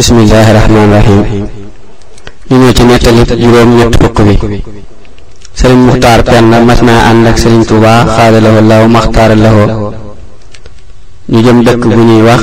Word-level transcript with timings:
bismillaahi 0.00 0.50
rahmaani 0.56 0.92
rahiim 0.98 1.44
ñu 2.50 2.56
ñëw 2.60 2.72
ci 2.76 2.82
nettali 3.12 3.22
juróom 3.44 3.70
ñett 3.78 3.92
fukk 4.00 4.16
bi 4.26 4.34
sëriñ 5.58 5.76
muxtaar 5.88 6.20
penn 6.24 6.48
mas 6.68 6.80
naa 6.88 7.00
ànd 7.10 7.26
ak 7.30 7.36
sëriñ 7.42 7.64
tuuba 7.68 7.92
xaadalawoo 8.14 8.62
law 8.70 8.82
maxtaara 8.94 9.36
lawoo 9.44 9.68
ñu 11.28 11.40
jëm 11.44 11.58
dëkk 11.66 11.80
bu 11.96 12.00
ñuy 12.08 12.22
wax 12.28 12.40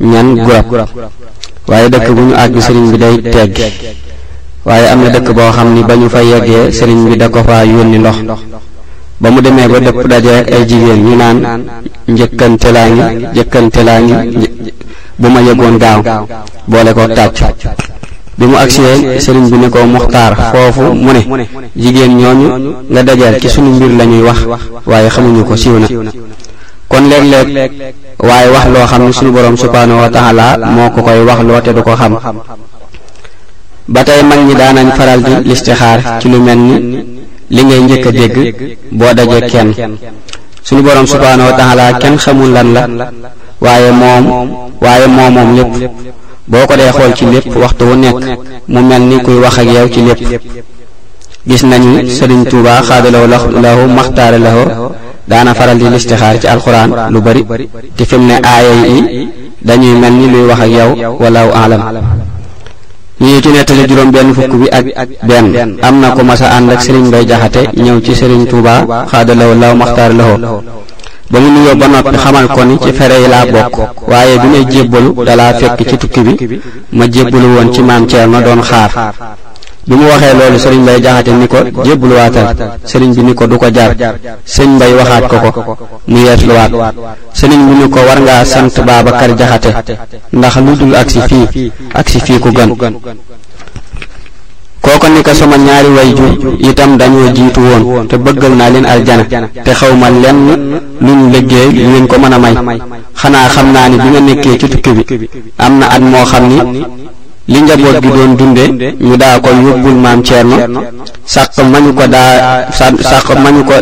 ñan 0.00 0.28
gurab 0.44 0.66
waaye 1.68 1.88
dëkk 1.94 2.06
bu 2.14 2.22
ñu 2.28 2.34
àgg 2.42 2.56
sëriñ 2.66 2.86
bi 2.92 2.98
day 3.02 3.16
tegg 3.32 3.56
waaye 4.66 4.86
am 4.92 5.00
na 5.04 5.08
dëkk 5.14 5.28
boo 5.36 5.50
xam 5.56 5.68
ni 5.74 5.82
ba 5.84 5.94
ñu 5.96 6.08
fa 6.10 6.20
yeggee 6.30 6.72
sëriñ 6.72 7.00
bi 7.08 7.16
da 7.16 7.28
ko 7.30 7.40
fa 7.48 7.62
yónni 7.64 7.98
ndox 7.98 8.18
ba 9.20 9.30
mu 9.30 9.40
demee 9.40 9.68
ba 9.72 9.78
dëpp 9.86 10.06
daje 10.12 10.34
ay 10.54 10.62
jigéen 10.68 11.00
ñu 11.06 11.14
naan 11.20 11.38
njëkkante 12.08 12.68
laa 12.76 12.88
ngi 12.90 13.02
njëkkante 13.32 13.80
laa 13.88 14.00
ngi 14.00 14.16
bu 15.18 15.28
ma 15.32 15.40
yeggoon 15.40 15.78
gaaw 15.80 16.02
boole 16.68 16.92
ko 16.94 17.08
tàcc 17.08 17.66
bi 18.38 18.44
mu 18.46 18.54
agsee 18.56 19.16
sëriñ 19.20 19.48
bi 19.50 19.56
ne 19.58 19.68
ko 19.70 19.86
muxtaar 19.86 20.36
foofu 20.52 20.92
mu 20.94 21.12
ne 21.12 21.44
jigéen 21.76 22.16
ñooñu 22.20 22.50
nga 22.90 23.02
dajal 23.02 23.40
ci 23.40 23.48
sunu 23.48 23.70
mbir 23.76 23.90
lañuy 23.98 24.22
wax 24.22 24.38
waaye 24.86 25.08
xamuñu 25.08 25.44
ko 25.44 25.56
siiw 25.56 25.78
na 25.78 25.86
kon 26.88 27.02
léeg-léeg 27.10 27.70
waaye 28.20 28.48
wax 28.52 28.64
loo 28.68 28.86
xam 28.86 29.02
ne 29.08 29.12
sunu 29.12 29.32
borom 29.32 29.56
subhaanahu 29.56 30.00
wa 30.00 30.10
taala 30.12 30.56
moo 30.74 30.90
ko 30.90 31.02
koy 31.02 31.20
wax 31.24 31.38
loo 31.48 31.60
te 31.60 31.72
du 31.72 31.82
ko 31.82 31.96
xam 31.96 32.18
ba 33.88 34.04
tey 34.04 34.22
mag 34.22 34.40
ñi 34.46 34.54
daanañ 34.54 34.90
faral 34.96 35.20
di 35.24 35.48
listixaar 35.48 36.18
ci 36.20 36.28
lu 36.28 36.40
mel 36.42 36.58
ni 36.58 36.78
li 37.48 37.62
ngay 37.64 37.80
njëkk 37.80 38.06
a 38.06 38.10
dégg 38.12 38.78
boo 38.90 39.14
dajee 39.14 39.46
kenn 39.50 39.72
sunu 40.62 40.82
borom 40.82 41.06
subhaanahu 41.06 41.48
wa 41.50 41.56
taala 41.56 41.92
kenn 41.98 42.18
xamul 42.18 42.52
la 42.52 42.62
waaye 43.66 43.90
moom 44.00 44.24
waaye 44.84 45.06
moo 45.16 45.30
moom 45.36 45.54
lépp 45.56 45.72
boo 46.50 46.64
ko 46.68 46.74
dee 46.80 46.92
xool 46.98 47.12
ci 47.18 47.24
lépp 47.32 47.46
waxtu 47.62 47.84
wu 47.88 47.94
nekk 48.02 48.16
mu 48.72 48.80
mel 48.88 49.02
ni 49.10 49.16
kuy 49.24 49.36
wax 49.44 49.58
ak 49.60 49.66
yow 49.74 49.86
ci 49.92 50.00
lépp 50.06 50.20
gis 51.48 51.62
nañu 51.70 51.92
Sëriñ 52.18 52.42
Tuuba 52.50 52.72
xaadalaw 52.88 53.24
lahu 53.64 53.82
maxtaare 53.96 54.38
lahu 54.46 54.62
daana 55.28 55.52
faral 55.58 55.78
di 55.78 55.86
listixaar 55.92 56.36
ci 56.40 56.46
alxuraan 56.52 56.90
lu 57.12 57.18
bari 57.26 57.42
te 57.96 58.04
fi 58.08 58.16
mu 58.18 58.26
ne 58.28 58.34
aaya 58.50 58.72
yi 58.86 59.00
dañuy 59.66 59.94
mel 60.02 60.12
ni 60.20 60.26
luy 60.32 60.44
wax 60.50 60.60
ak 60.64 60.70
yow 60.78 60.90
walaahu 61.22 61.50
alam 61.64 61.80
ñii 63.20 63.40
ci 63.42 63.48
nettali 63.48 63.86
juróom 63.88 64.10
benn 64.10 64.34
fukk 64.34 64.52
bi 64.60 64.66
ak 64.78 64.84
benn 65.28 65.46
am 65.82 66.00
na 66.00 66.08
ku 66.10 66.22
mas 66.22 66.40
a 66.42 66.46
ànd 66.56 66.70
ak 66.70 66.82
Sëriñ 66.82 67.04
Mbay 67.08 67.26
Jaxate 67.28 67.60
ñëw 67.74 67.98
ci 68.04 68.14
Sëriñ 68.14 68.46
Tuuba 68.46 68.74
xaadalaw 69.10 69.50
lahu 69.54 69.74
maxtaare 69.76 70.14
lahu 70.14 70.34
ba 71.30 71.38
mu 71.42 71.48
nuyoo 71.50 71.74
ba 71.80 71.86
noppi 71.90 72.16
xamal 72.22 72.46
ko 72.54 72.60
ni 72.64 72.74
ci 72.82 72.92
fere 72.92 73.16
yi 73.22 73.26
laa 73.28 73.46
bokk 73.46 73.76
waaye 74.10 74.38
bi 74.38 74.46
may 74.48 74.64
jébbalu 74.64 75.10
dalaa 75.26 75.52
fekk 75.58 75.80
ci 75.88 75.96
tukki 75.96 76.20
bi 76.22 76.60
ma 76.90 77.06
jébbalu 77.08 77.46
woon 77.54 77.72
ci 77.72 77.82
maam 77.82 78.06
Cerno 78.06 78.40
doon 78.42 78.60
xaar 78.62 78.90
bi 79.88 79.94
mu 79.96 80.04
waxee 80.06 80.34
loolu 80.34 80.56
sëriñ 80.58 80.80
Mbay 80.82 81.00
jaxate 81.02 81.28
ni 81.30 81.46
ko 81.48 81.56
jébbaluwaatal 81.82 82.78
sëriñ 82.84 83.10
bi 83.16 83.22
ni 83.24 83.34
ko 83.34 83.46
du 83.48 83.56
ko 83.58 83.68
jar 83.70 83.92
sëñ 84.46 84.68
Mbay 84.76 84.92
waxaat 84.94 85.26
ko 85.28 85.50
ko 85.50 85.76
mu 86.06 86.16
yeesluwaat 86.18 86.70
sëriñ 87.34 87.60
bi 87.68 87.74
ni 87.74 87.88
ko 87.88 87.98
war 88.06 88.20
ngaa 88.20 88.44
sant 88.44 88.80
Babacar 88.86 89.34
jaxate 89.36 89.98
ndax 90.32 90.56
lu 90.58 90.76
dul 90.76 90.94
agsi 90.94 91.20
fii 91.26 91.72
agsi 91.92 92.20
fii 92.20 92.38
ku 92.38 92.50
gën 92.52 92.70
kooko 94.86 95.06
ni 95.10 95.18
ko 95.20 95.32
sama 95.34 95.58
ñaari 95.58 95.90
wayjur 95.98 96.32
itam 96.62 96.90
dañoo 96.96 97.30
jiitu 97.34 97.58
woon 97.58 98.06
te 98.06 98.14
bëggal 98.16 98.54
naa 98.54 98.70
leen 98.70 98.86
aljana 98.86 99.24
te 99.26 99.72
ma 99.98 100.08
lenn 100.22 100.38
luñ 101.04 101.20
liggéey 101.34 101.70
lu 101.74 101.82
leen 101.92 102.06
ko 102.06 102.16
mën 102.22 102.32
a 102.34 102.38
may 102.38 102.54
xanaa 103.20 103.48
xam 103.54 103.66
naa 103.74 103.88
ni 103.90 103.96
bi 103.98 104.08
nga 104.14 104.20
nekkee 104.20 104.56
ci 104.60 104.66
tukki 104.70 104.92
bi 105.18 105.26
am 105.58 105.72
na 105.80 105.86
at 105.94 106.00
moo 106.10 106.24
xam 106.30 106.44
ni 106.50 106.60
li 107.52 107.58
njaboot 107.62 107.96
gi 108.02 108.10
doon 108.16 108.32
dunde 108.38 108.64
ñu 109.00 109.16
daa 109.16 109.40
ko 109.40 109.50
yóbbul 109.64 109.94
maam 110.04 110.22
Thierno 110.22 110.56
sàq 111.26 111.58
mañu 111.72 111.92
ko 111.94 112.06
daa 112.14 112.30
sàq 113.10 113.28
mañu 113.44 113.62
ko 113.64 113.74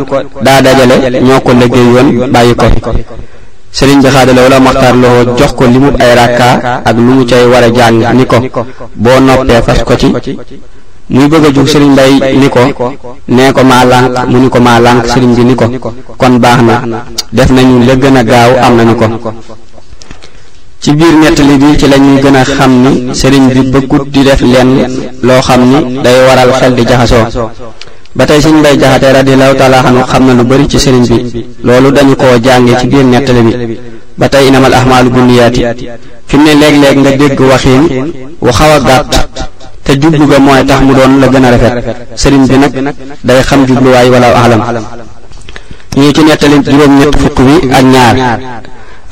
daa 0.46 0.58
dajale 0.64 0.96
ñoo 1.20 1.40
ko 1.44 1.50
liggéey 1.60 1.84
yoon 1.94 2.08
bàyyi 2.32 2.54
ko 2.56 2.64
sëriñ 3.76 4.00
bi 4.02 4.08
xaadala 4.08 4.40
wala 4.44 4.58
maxtaar 4.60 4.96
loo 5.02 5.36
jox 5.36 5.52
ko 5.52 5.64
li 5.66 5.78
mu 5.84 5.90
ay 6.00 6.12
rakka 6.18 6.48
ak 6.88 6.96
lu 6.96 7.02
mu 7.16 7.24
cay 7.30 7.44
war 7.52 7.64
a 7.68 7.70
jàng 7.76 7.96
ni 8.16 8.24
ko 8.24 8.64
boo 9.02 9.18
noppee 9.20 9.60
fas 9.66 9.80
ko 9.84 9.94
ci 10.00 10.08
muy 11.08 11.26
bëgg 11.28 11.44
a 11.44 11.50
jóg 11.52 11.68
sëriñ 11.68 11.90
mbay 11.92 12.12
ni 12.38 12.48
ko 12.48 12.88
nee 13.28 13.52
ko 13.52 13.62
maa 13.64 13.84
lànk 13.84 14.28
mu 14.28 14.38
ni 14.38 14.48
ko 14.48 14.60
maa 14.60 14.80
lànk 14.80 15.06
sëriñ 15.06 15.34
bi 15.36 15.44
ni 15.44 15.54
ko 15.54 15.92
kon 16.18 16.38
baax 16.40 16.62
na 16.62 16.82
def 17.32 17.50
nañu 17.50 17.84
la 17.86 17.94
gën 17.94 18.16
a 18.16 18.22
gaaw 18.24 18.56
am 18.62 18.76
nañu 18.76 18.94
ko 18.96 19.32
ci 20.80 20.92
biir 20.92 21.12
nettali 21.18 21.56
bi 21.58 21.78
ci 21.78 21.88
la 21.88 21.98
gën 21.98 22.34
a 22.34 22.44
xam 22.44 22.72
ni 22.82 23.14
sëriñ 23.14 23.48
bi 23.52 23.60
bëggut 23.70 24.06
di 24.08 24.22
def 24.22 24.40
lenn 24.40 24.82
loo 25.20 25.40
xam 25.42 25.62
ni 25.68 26.00
day 26.02 26.26
waral 26.26 26.50
xel 26.58 26.74
di 26.74 26.82
jaxasoo 26.84 27.26
ba 28.14 28.24
tey 28.24 28.40
sëriñ 28.40 28.58
mbay 28.60 28.78
jaxate 28.78 29.12
radiyallahu 29.12 29.56
taala 29.56 29.80
anhu 29.84 30.02
xam 30.08 30.26
na 30.26 30.32
lu 30.32 30.42
bari 30.44 30.66
ci 30.70 30.78
sëriñ 30.78 31.04
bi 31.06 31.46
loolu 31.64 31.90
dañu 31.90 32.16
koo 32.16 32.38
jàngee 32.42 32.78
ci 32.80 32.86
biir 32.86 33.04
nettali 33.04 33.42
bi 33.42 33.78
ba 34.16 34.26
tey 34.30 34.46
inamal 34.48 34.72
ahmaalu 34.72 35.10
binniyaati 35.10 35.62
fi 36.28 36.36
mu 36.38 36.44
ne 36.44 36.54
léeg-léeg 36.54 36.98
nga 36.98 37.10
dégg 37.10 37.40
waxiin 37.40 37.82
wu 38.40 38.48
a 38.48 38.78
gàtt 38.80 39.26
te 39.84 39.92
jublu 40.00 40.26
ga 40.26 40.38
mooy 40.38 40.64
tax 40.64 40.80
mu 40.82 40.94
doon 40.94 41.20
la 41.20 41.28
gën 41.28 41.44
a 41.44 41.50
rafet 41.50 41.94
sëriñ 42.22 42.44
bi 42.48 42.56
nag 42.82 42.94
day 43.22 43.40
xam 43.42 43.64
jubluwaay 43.66 44.08
wala 44.10 44.28
alam 44.44 44.62
ñu 45.96 46.10
ci 46.10 46.22
nettali 46.22 46.58
juróom 46.64 46.92
ñett 46.98 47.14
fukk 47.20 47.38
bi 47.46 47.68
ak 47.70 47.84
ñaar 47.94 48.38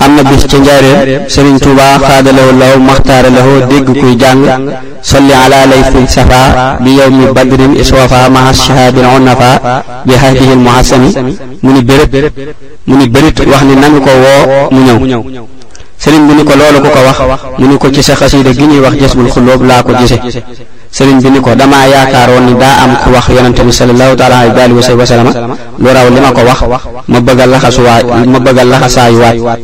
am 0.03 0.15
na 0.15 0.23
bis 0.31 0.45
ci 0.49 0.59
njaareem 0.61 1.29
sëriñ 1.29 1.59
tuuba 1.59 1.99
xaadalaw 2.07 2.51
law 2.61 2.77
maxtaare 2.89 3.31
law 3.37 3.49
dégg 3.69 3.99
kuy 4.01 4.17
jàng 4.19 4.43
solli 5.03 5.33
ala 5.45 5.67
layfi 5.67 6.07
safa 6.09 6.77
bi 6.81 6.91
yawmi 6.97 7.25
badrin 7.35 7.75
iswafa 7.83 8.29
maha 8.31 8.53
shahabin 8.55 9.07
unafa 9.17 9.51
bi 10.07 10.15
hadihi 10.23 10.53
almuhassani 10.59 11.11
mu 11.63 11.71
ni 11.73 11.83
béréb 11.85 12.33
mu 12.87 12.97
ni 12.97 13.09
bérit 13.11 13.39
wax 13.47 13.63
ni 13.69 13.75
nañu 13.77 14.01
ko 14.07 14.11
woo 14.23 14.69
mu 14.71 14.81
ñëw 14.81 15.43
sëriñ 16.03 16.27
bi 16.27 16.35
ni 16.35 16.43
ko 16.45 16.53
loolu 16.59 16.79
ku 16.83 16.91
ko 16.91 17.01
wax 17.31 17.41
mu 17.63 17.67
ni 17.71 17.79
ko 17.79 17.87
ci 17.95 18.03
sa 18.03 18.17
xasiida 18.19 18.51
gi 18.53 18.67
ñuy 18.67 18.81
wax 18.83 18.99
jasbul 18.99 19.31
xulóob 19.31 19.63
laa 19.63 19.85
ko 19.87 19.95
gise 19.95 20.19
sëriñ 20.91 21.21
bi 21.23 21.31
ni 21.31 21.39
ko 21.41 21.55
damaa 21.55 21.87
yaakaaroon 21.87 22.43
ni 22.47 22.55
daa 22.59 22.83
am 22.83 22.93
ku 23.07 23.11
wax 23.15 23.29
yonente 23.31 23.63
bi 23.63 23.71
salallaahu 23.73 24.17
taala 24.19 24.39
alayhi 24.39 24.75
wa 24.99 25.07
sallama 25.07 25.31
lu 25.79 25.87
raw 25.87 26.11
li 26.11 26.19
ma 26.21 26.33
ko 26.35 26.41
wax 26.43 26.59
ma 27.07 27.21
bëgg 27.23 27.41
a 27.41 27.47
laxasuwaay 27.47 28.03
ma 28.27 28.39
bëgg 28.43 28.59
a 28.59 28.65
laxasaayuwaat 28.65 29.59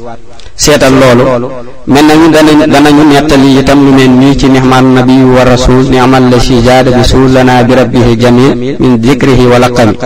seetal 0.54 0.92
loolu 0.94 1.50
mel 1.90 2.06
nañu 2.06 2.30
danañu 2.30 2.62
danañu 2.72 3.02
nettali 3.10 3.58
itam 3.58 3.82
lu 3.84 3.90
mel 3.96 4.10
nii 4.22 4.38
ci 4.38 4.46
nixmaan 4.46 4.94
nabi 4.94 5.18
wa 5.26 5.42
rasul 5.42 5.90
ni'mal 5.90 6.30
la 6.30 6.38
si 6.38 6.62
jaada 6.62 6.92
bi 6.94 7.02
suul 7.02 7.32
lana 7.34 7.64
bi 7.66 7.74
rabbihi 7.74 8.14
jamil 8.16 8.54
min 8.78 8.96
dikrihi 9.02 9.42
wa 9.50 9.58
laqami 9.58 9.98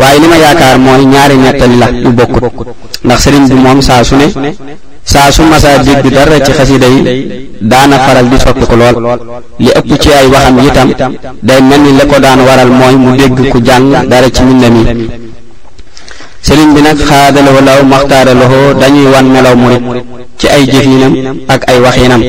waaye 0.00 0.16
li 0.18 0.28
ma 0.32 0.36
yaakaar 0.38 0.78
mooy 0.80 1.04
ñaari 1.04 1.36
nettali 1.36 1.76
la 1.76 1.90
yu 1.92 2.08
bokkut 2.10 2.72
ndax 3.04 3.20
sëriñ 3.20 3.48
bi 3.48 3.54
moom 3.54 3.82
saa 3.82 4.00
su 4.02 4.16
ne 4.16 4.24
saa 5.12 5.30
su 5.32 5.42
masaa 5.50 5.82
dégg 5.86 6.06
dara 6.16 6.36
ci 6.44 6.52
xasida 6.52 6.86
yi 6.86 7.00
daana 7.70 7.96
faral 8.04 8.28
di 8.28 8.38
soppi 8.38 8.64
ko 8.68 8.76
lool 8.76 8.98
li 9.58 9.70
ëpp 9.78 9.90
ci 10.02 10.08
ay 10.10 10.26
waxam 10.34 10.58
itam 10.68 10.88
day 11.46 11.60
mel 11.68 11.80
ni 11.80 11.96
la 11.98 12.04
ko 12.04 12.16
daan 12.20 12.40
waral 12.48 12.70
mooy 12.78 12.94
mu 13.04 13.16
dégg 13.16 13.38
ku 13.52 13.58
jàng 13.62 13.88
dara 14.10 14.28
ci 14.30 14.42
mbind 14.42 14.64
mi 14.74 14.82
sëriñ 16.46 16.74
bi 16.74 16.80
nag 16.82 16.98
xaadalawo 17.10 17.60
law 17.68 17.80
maxtaaralowoo 17.92 18.74
dañuy 18.80 19.06
wan 19.14 19.26
melaw 19.32 19.56
murit 19.56 19.82
ci 20.36 20.46
ay 20.46 20.64
jëfinam 20.66 21.12
ak 21.48 21.60
ay 21.70 21.78
waxinam 21.80 22.20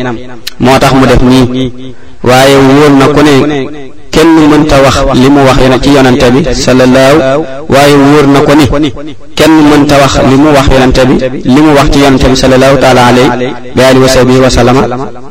moo 0.62 0.78
tax 0.80 0.94
mu 0.94 1.06
def 1.06 1.22
nii 1.22 1.94
waaye 2.24 2.56
wóor 2.56 2.92
na 2.92 3.06
ku 3.14 3.22
ne 3.28 3.89
kenn 4.12 4.28
mënta 4.52 4.78
wax 4.84 4.98
li 5.16 5.30
mu 5.30 5.42
wax 5.48 5.58
yonent 5.62 5.84
ci 5.84 5.90
yonente 5.94 6.32
bi 6.32 6.42
sallallahu 6.54 7.46
waaye 7.70 7.96
wóor 7.96 8.28
na 8.28 8.42
ko 8.42 8.54
ni 8.80 8.92
kenn 9.36 9.52
mënta 9.70 9.96
wax 10.02 10.20
li 10.30 10.36
mu 10.36 10.50
wax 10.56 10.68
yonente 10.72 11.02
bi 11.08 11.42
li 11.46 11.62
mu 11.62 11.74
wax 11.74 11.88
ci 11.92 12.00
yonente 12.00 12.28
bi 12.28 12.36
sallallahu 12.36 12.78
taala 12.78 13.06
alayhi 13.08 13.30
wa 13.78 13.88
alihi 13.88 14.04
wa 14.04 14.08
sahbihi 14.10 14.40
wa 14.40 14.50
sallama 14.50 14.82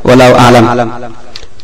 walaahu 0.04 0.34
aalam 0.38 0.90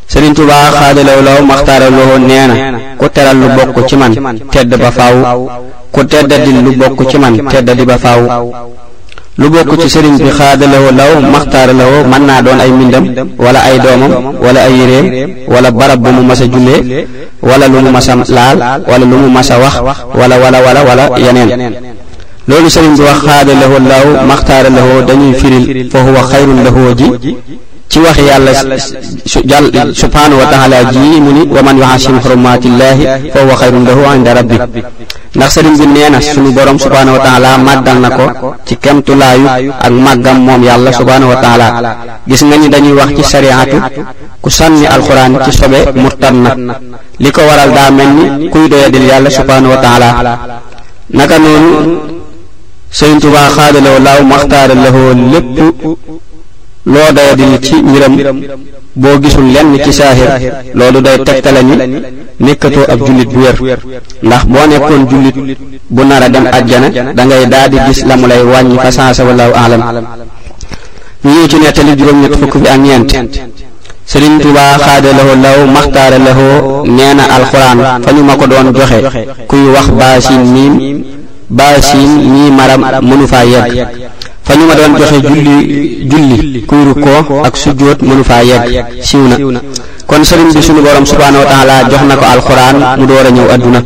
Sëriñ 0.06 0.34
Tuubaa 0.37 0.70
xaadalaw 0.70 1.20
law 1.25 1.40
maxtaara 1.43 1.88
nee 1.90 2.46
na 2.46 2.78
ku 2.99 3.06
teral 3.08 3.37
lu 3.40 3.46
bokk 3.56 3.87
ci 3.88 3.96
man 3.96 4.12
tedd 4.50 4.75
ba 4.76 4.90
faaw 4.90 5.17
ku 5.90 6.05
teddadil 6.05 6.58
lu 6.62 6.70
bokk 6.76 7.08
ci 7.08 7.17
man 7.19 7.32
di 7.34 7.84
ba 7.84 7.96
faaw 7.96 8.20
lu 9.36 9.48
bokku 9.50 9.75
ci 9.81 9.90
sëriñ 9.90 10.14
bi 10.19 10.31
xaadalawo 10.31 10.90
law 10.98 11.12
maxtaaralawo 11.32 12.04
mën 12.10 12.22
naa 12.26 12.42
doon 12.42 12.58
ay 12.62 12.70
mbindam 12.70 13.04
wala 13.44 13.58
ay 13.66 13.76
doomam 13.82 14.12
wala 14.40 14.60
ay 14.62 14.75
yéreem 14.78 15.06
wala 15.50 15.70
barab 15.70 15.98
bu 16.02 16.10
mu 16.14 16.22
mas 16.22 16.40
a 16.42 16.46
jullee 16.46 17.06
wala 17.42 17.66
lu 17.66 17.82
mu 17.82 17.90
mas 17.90 18.08
a 18.10 18.14
laal 18.28 18.56
wala 18.86 19.04
lu 19.10 19.16
mu 19.22 19.28
mas 19.28 19.50
a 19.50 19.58
wax 19.58 19.75
wala 20.14 20.34
wala 20.38 20.58
wala 20.62 20.81
wala 20.86 21.04
yeneen 21.19 21.75
loolu 22.46 22.69
sëriñ 22.70 22.94
bi 22.94 23.02
wax 23.02 23.19
xaadalawo 23.26 23.76
law 23.90 24.06
maxtaaralawo 24.31 25.02
dañuy 25.02 25.34
firil 25.34 25.90
fa 25.90 25.98
huwa 26.06 26.22
xayrun 26.31 26.58
lahoo 26.62 26.94
ji 26.94 27.06
ci 27.90 27.98
wax 27.98 28.16
yàlla 28.31 28.52
subhanahu 29.94 30.38
wa 30.38 30.46
taala 30.46 30.76
ji 30.94 31.20
mu 31.20 31.31
ni 31.34 31.42
wa 31.50 31.60
man 31.62 31.76
yuhasim 31.82 32.22
xurumaatillahi 32.22 33.02
fa 33.34 33.38
huwa 33.42 33.54
xayrun 33.58 33.82
lahu 33.82 34.02
inda 34.14 34.34
rabbi 34.34 34.56
ndax 35.36 35.50
sëriñ 35.54 35.75
bi 35.81 35.86
nee 35.86 36.10
na 36.10 36.20
suñu 36.22 36.52
borom 36.54 36.78
subhaanahu 36.78 37.19
wa 37.19 37.58
màggal 37.66 37.98
na 37.98 38.10
ko 38.19 38.54
ci 38.64 38.76
kemtulaayu 38.78 39.72
ak 39.81 39.90
màggam 39.90 40.38
moom 40.46 40.62
yàlla 40.62 40.92
subhaanahu 40.94 41.31
wa 41.32 41.40
gis 42.28 42.42
nga 42.46 42.56
ni 42.56 42.69
dañuy 42.70 42.94
wax 42.98 43.08
ci 43.19 43.22
sariatu 43.26 43.76
ku 44.40 44.46
sànni 44.48 44.86
alxuraan 44.86 45.34
ci 45.44 45.50
sobe 45.50 45.78
murtad 45.96 46.34
na 46.38 46.54
li 47.19 47.31
ko 47.34 47.40
waral 47.50 47.70
daa 47.75 47.90
mel 47.90 48.10
ni 48.16 48.46
kuy 48.48 48.69
doyadil 48.70 49.06
yàlla 49.10 49.31
subhaanahu 49.31 49.72
wa 49.75 49.78
taala 49.82 50.06
naka 51.10 51.36
noonu 51.38 51.81
sëriñ 52.98 53.19
Tuubaa 53.19 53.48
xaadalaw 53.56 53.96
laaw 54.06 54.20
lahoo 54.84 55.10
lépp 55.34 55.50
loo 56.92 57.08
doyadil 57.16 57.52
ci 57.60 57.76
mbiram 57.82 58.14
boo 58.96 59.19
gisul 59.20 59.46
lenn 59.50 59.75
ci 59.82 59.91
saahir 59.93 60.31
loolu 60.75 61.02
day 61.02 61.19
tegtale 61.26 61.62
ni 61.67 61.75
nekkatoo 62.38 62.87
ab 62.87 62.99
jullit 63.02 63.26
bu 63.26 63.41
wér 63.67 63.79
ndax 64.23 64.43
boo 64.46 64.64
nekkoon 64.70 65.02
jullit 65.11 65.37
bu 65.91 66.02
nar 66.06 66.23
a 66.23 66.29
dem 66.31 66.46
àjjana 66.46 66.88
da 67.12 67.23
ngay 67.26 67.46
daal 67.46 67.69
di 67.70 67.79
gis 67.91 68.06
la 68.06 68.17
mu 68.17 68.26
lay 68.26 68.43
wàññi 68.43 68.79
fa 68.79 68.91
saasa 68.91 69.25
wallahu 69.25 69.52
aalam 69.55 69.82
ñu 71.25 71.31
ñëw 71.31 71.46
ci 71.50 71.56
nettali 71.58 71.96
juróom-ñett 71.99 72.37
fukk 72.38 72.56
bi 72.58 72.69
ak 72.69 72.79
ñeent 72.81 73.12
Sëriñ 74.06 74.37
xaade 74.38 74.82
xaada 74.85 75.11
lahoo 75.19 75.37
law 75.43 75.61
maxtaara 75.75 76.19
lahoo 76.19 76.87
nee 76.87 77.12
na 77.14 77.25
alxuraan 77.37 77.79
fa 78.05 78.12
ñu 78.12 78.23
ma 78.23 78.37
ko 78.37 78.46
doon 78.46 78.73
joxe 78.73 79.00
kuy 79.49 79.64
wax 79.75 79.88
baasin 79.99 80.43
miim 80.55 81.05
baasin 81.50 82.11
mii 82.32 82.50
maram 82.50 82.81
mënu 83.02 83.26
faa 83.26 83.44
yegg 83.44 84.04
fa 84.44 84.55
ñu 84.56 84.67
ma 84.67 84.75
doon 84.75 84.94
joxe 84.96 85.19
julli 85.25 86.05
julli 86.06 86.61
ko 86.69 86.76
rukkoo 86.85 87.43
ak 87.43 87.56
sujjóot 87.56 87.99
mënu 88.05 88.23
faa 88.23 88.43
yegg 88.44 89.00
siiw 89.02 89.50
na 89.50 89.61
kon 90.06 90.23
sëriñ 90.23 90.52
bi 90.52 90.61
sunu 90.62 90.81
borom 90.85 91.06
subhaanahu 91.06 91.43
wa 91.44 91.50
taala 91.50 91.75
jox 91.88 92.02
na 92.06 92.17
ko 92.17 92.25
alxuraan 92.32 92.76
mu 93.00 93.06
door 93.08 93.25
a 93.26 93.31
ñëw 93.32 93.49
adduna 93.55 93.81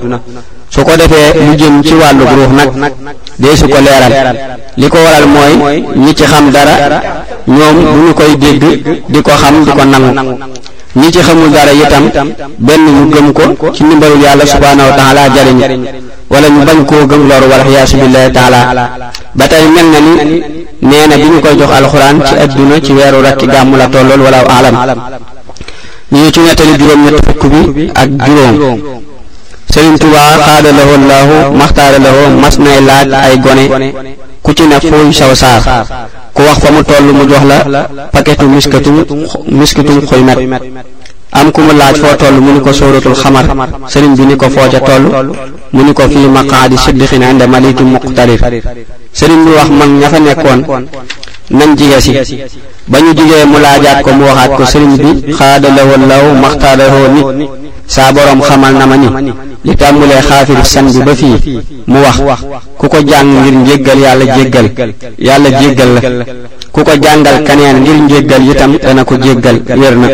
su 0.68 0.82
ko 0.82 0.96
defee 0.96 1.30
lu 1.46 1.54
jëm 1.56 1.82
ci 1.84 1.94
wàllu 1.94 2.24
ruux 2.26 2.74
nag 2.74 2.92
dee 3.36 3.56
su 3.56 3.68
ko 3.68 3.78
leeral 3.78 4.34
li 4.76 4.88
ko 4.88 4.98
waral 4.98 5.26
mooy 5.30 5.80
ñi 5.94 6.14
ci 6.16 6.24
xam 6.24 6.50
dara 6.50 7.02
ñoom 7.46 7.74
du 7.78 8.00
ñu 8.04 8.14
koy 8.14 8.36
dégg 8.36 9.02
di 9.06 9.22
ko 9.22 9.30
xam 9.30 9.62
di 9.64 9.70
ko 9.70 9.84
nangu 9.84 10.38
ñi 10.94 11.12
ci 11.12 11.20
xamul 11.20 11.50
dara 11.52 11.70
itam 11.72 12.10
benn 12.56 12.84
ñu 12.84 13.08
gëm 13.14 13.32
ko 13.32 13.70
ci 13.72 13.84
ndimbalul 13.84 14.20
yàlla 14.20 14.44
subhaanahu 14.44 14.88
wa 14.90 14.96
taala 14.96 15.20
jariñ 15.34 15.86
wala 16.28 16.48
ñu 16.48 16.64
bañ 16.64 16.84
koo 16.84 17.06
gëm 17.06 17.28
loru 17.28 17.46
wala 17.46 17.62
xiyaasu 17.64 17.96
billahi 17.96 18.32
batay 19.38 19.62
tey 19.62 19.70
mel 19.70 19.86
na 19.94 19.98
ni 20.02 20.12
nee 20.82 21.06
na 21.06 21.14
bi 21.16 21.30
ñu 21.30 21.40
koy 21.40 21.54
jox 21.58 21.70
alxuraan 21.72 22.18
ci 22.26 22.34
adduna 22.42 22.80
ci 22.82 22.92
weeru 22.92 23.22
rakki 23.22 23.46
gàmm 23.46 23.76
la 23.76 23.86
tollool 23.88 24.20
wala 24.26 24.38
alam 24.42 24.98
ñu 26.10 26.30
ci 26.32 26.40
nettali 26.40 26.72
juróom 26.78 27.00
ñett 27.04 27.16
fukk 27.26 27.44
bi 27.74 27.90
ak 27.94 28.08
juróom 28.26 28.82
sëriñ 29.72 29.96
tuba 29.98 30.18
xaada 30.46 30.70
lahu 30.78 30.92
allahu 30.98 31.34
maxtaara 31.60 31.98
lahu 31.98 32.22
mas 32.42 32.58
nay 32.58 32.78
laaj 32.82 33.12
ay 33.26 33.38
gone 33.38 33.64
ku 34.42 34.50
ci 34.56 34.64
ne 34.66 34.76
fooy 34.80 35.06
saw 35.12 35.32
saar 35.34 35.62
ku 36.34 36.42
wax 36.42 36.58
fa 36.62 36.70
mu 36.74 36.82
toll 36.82 37.06
mu 37.18 37.24
jox 37.30 37.44
la 37.50 37.82
paquetu 38.14 38.44
miskatu 38.48 38.90
miskatu 39.46 39.92
met 40.22 40.38
am 41.30 41.52
ku 41.52 41.60
mu 41.60 41.72
laaj 41.78 41.96
foo 42.02 42.14
toll 42.18 42.36
mu 42.44 42.50
ni 42.54 42.60
ko 42.60 42.72
suratul 42.72 43.14
xamar 43.22 43.46
sëriñ 43.86 44.14
bi 44.18 44.24
ni 44.30 44.34
ko 44.36 44.50
foo 44.50 44.66
ca 44.72 44.80
toll 44.88 45.04
mu 45.74 45.80
ni 45.84 45.92
ko 45.92 46.02
fii 46.08 46.26
maqaadi 46.26 46.76
siddiqin 46.84 47.22
inde 47.30 47.46
malikin 47.46 47.86
muqtarir 47.94 48.40
sëriñ 49.18 49.40
bi 49.46 49.50
wax 49.58 49.68
mag 49.80 49.90
ña 50.00 50.08
fa 50.12 50.18
nekkoon 50.20 50.84
nañ 51.58 51.70
jige 51.78 52.00
si 52.00 52.12
ba 52.90 52.96
ñu 53.04 53.10
jigee 53.16 53.44
mu 53.52 53.58
laa 53.64 53.78
laajaat 53.78 53.98
ko 54.04 54.10
mu 54.18 54.22
waxaat 54.28 54.50
ko 54.58 54.64
sëriñ 54.72 54.92
bi 55.02 55.10
xaadalawoo 55.38 56.00
law 56.10 56.24
maxtaadalawoo 56.42 57.08
nit 57.32 57.50
saa 57.94 58.12
boroom 58.14 58.40
xamal 58.48 58.74
na 58.78 58.86
ma 58.90 58.96
ni 58.96 59.06
li 59.66 59.72
tàmbulee 59.80 60.22
xaafiru 60.28 60.64
san 60.72 60.86
bi 60.92 61.00
ba 61.06 61.12
fii 61.20 61.34
mu 61.92 61.98
wax 62.04 62.16
ku 62.80 62.86
ko 62.92 62.98
jàng 63.08 63.28
ngir 63.42 63.54
njéggal 63.62 63.98
yàlla 64.04 64.24
jéggal 64.36 64.66
yàlla 65.26 65.50
jéggal 65.60 65.90
la 65.94 66.24
ku 66.74 66.80
ko 66.86 66.92
jàngal 67.02 67.36
kaneen 67.46 67.76
ngir 67.82 67.98
njéggal 68.06 68.42
itam 68.52 68.72
dana 68.82 69.02
ko 69.08 69.14
jéggal 69.24 69.56
wér 69.78 69.96
na 69.98 70.08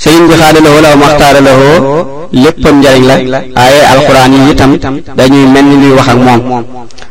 sëriñ 0.00 0.24
bi 0.28 0.34
xaada 0.40 0.60
la 0.64 0.70
wala 0.76 0.90
maxtaara 0.96 1.40
la 1.44 1.52
léppam 2.42 2.80
njariñ 2.80 3.02
la 3.06 3.38
aaye 3.62 3.80
alxuraan 3.92 4.32
yi 4.32 4.50
itam 4.52 4.72
dañuy 5.16 5.46
mel 5.52 5.64
ni 5.68 5.76
luy 5.76 5.92
wax 5.98 6.08
ak 6.08 6.16
moom 6.18 6.62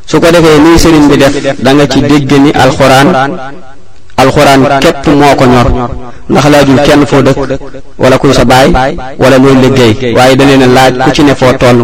su 0.09 0.19
ko 0.19 0.31
defee 0.31 0.57
nii 0.59 0.77
sëriñ 0.83 1.07
bi 1.09 1.17
def 1.17 1.35
da 1.61 1.71
nga 1.73 1.85
ci 1.87 1.99
dégg 2.01 2.31
ni 2.41 2.51
alxuraan 2.51 3.07
alxuraan 4.17 4.61
képp 4.81 5.05
moo 5.07 5.35
ko 5.37 5.45
ñor 5.45 5.67
ndax 6.29 6.45
laajul 6.53 6.79
kenn 6.85 7.05
foo 7.09 7.21
dëkk 7.21 7.37
wala 7.97 8.17
kuy 8.17 8.33
sa 8.33 8.43
baay 8.45 8.69
wala 9.21 9.37
looy 9.37 9.53
liggéey 9.63 9.93
waaye 10.15 10.35
da 10.39 10.45
leen 10.45 10.61
a 10.63 10.67
laaj 10.77 10.93
ku 11.05 11.09
ci 11.15 11.21
ne 11.23 11.33
foo 11.39 11.53
toll 11.59 11.79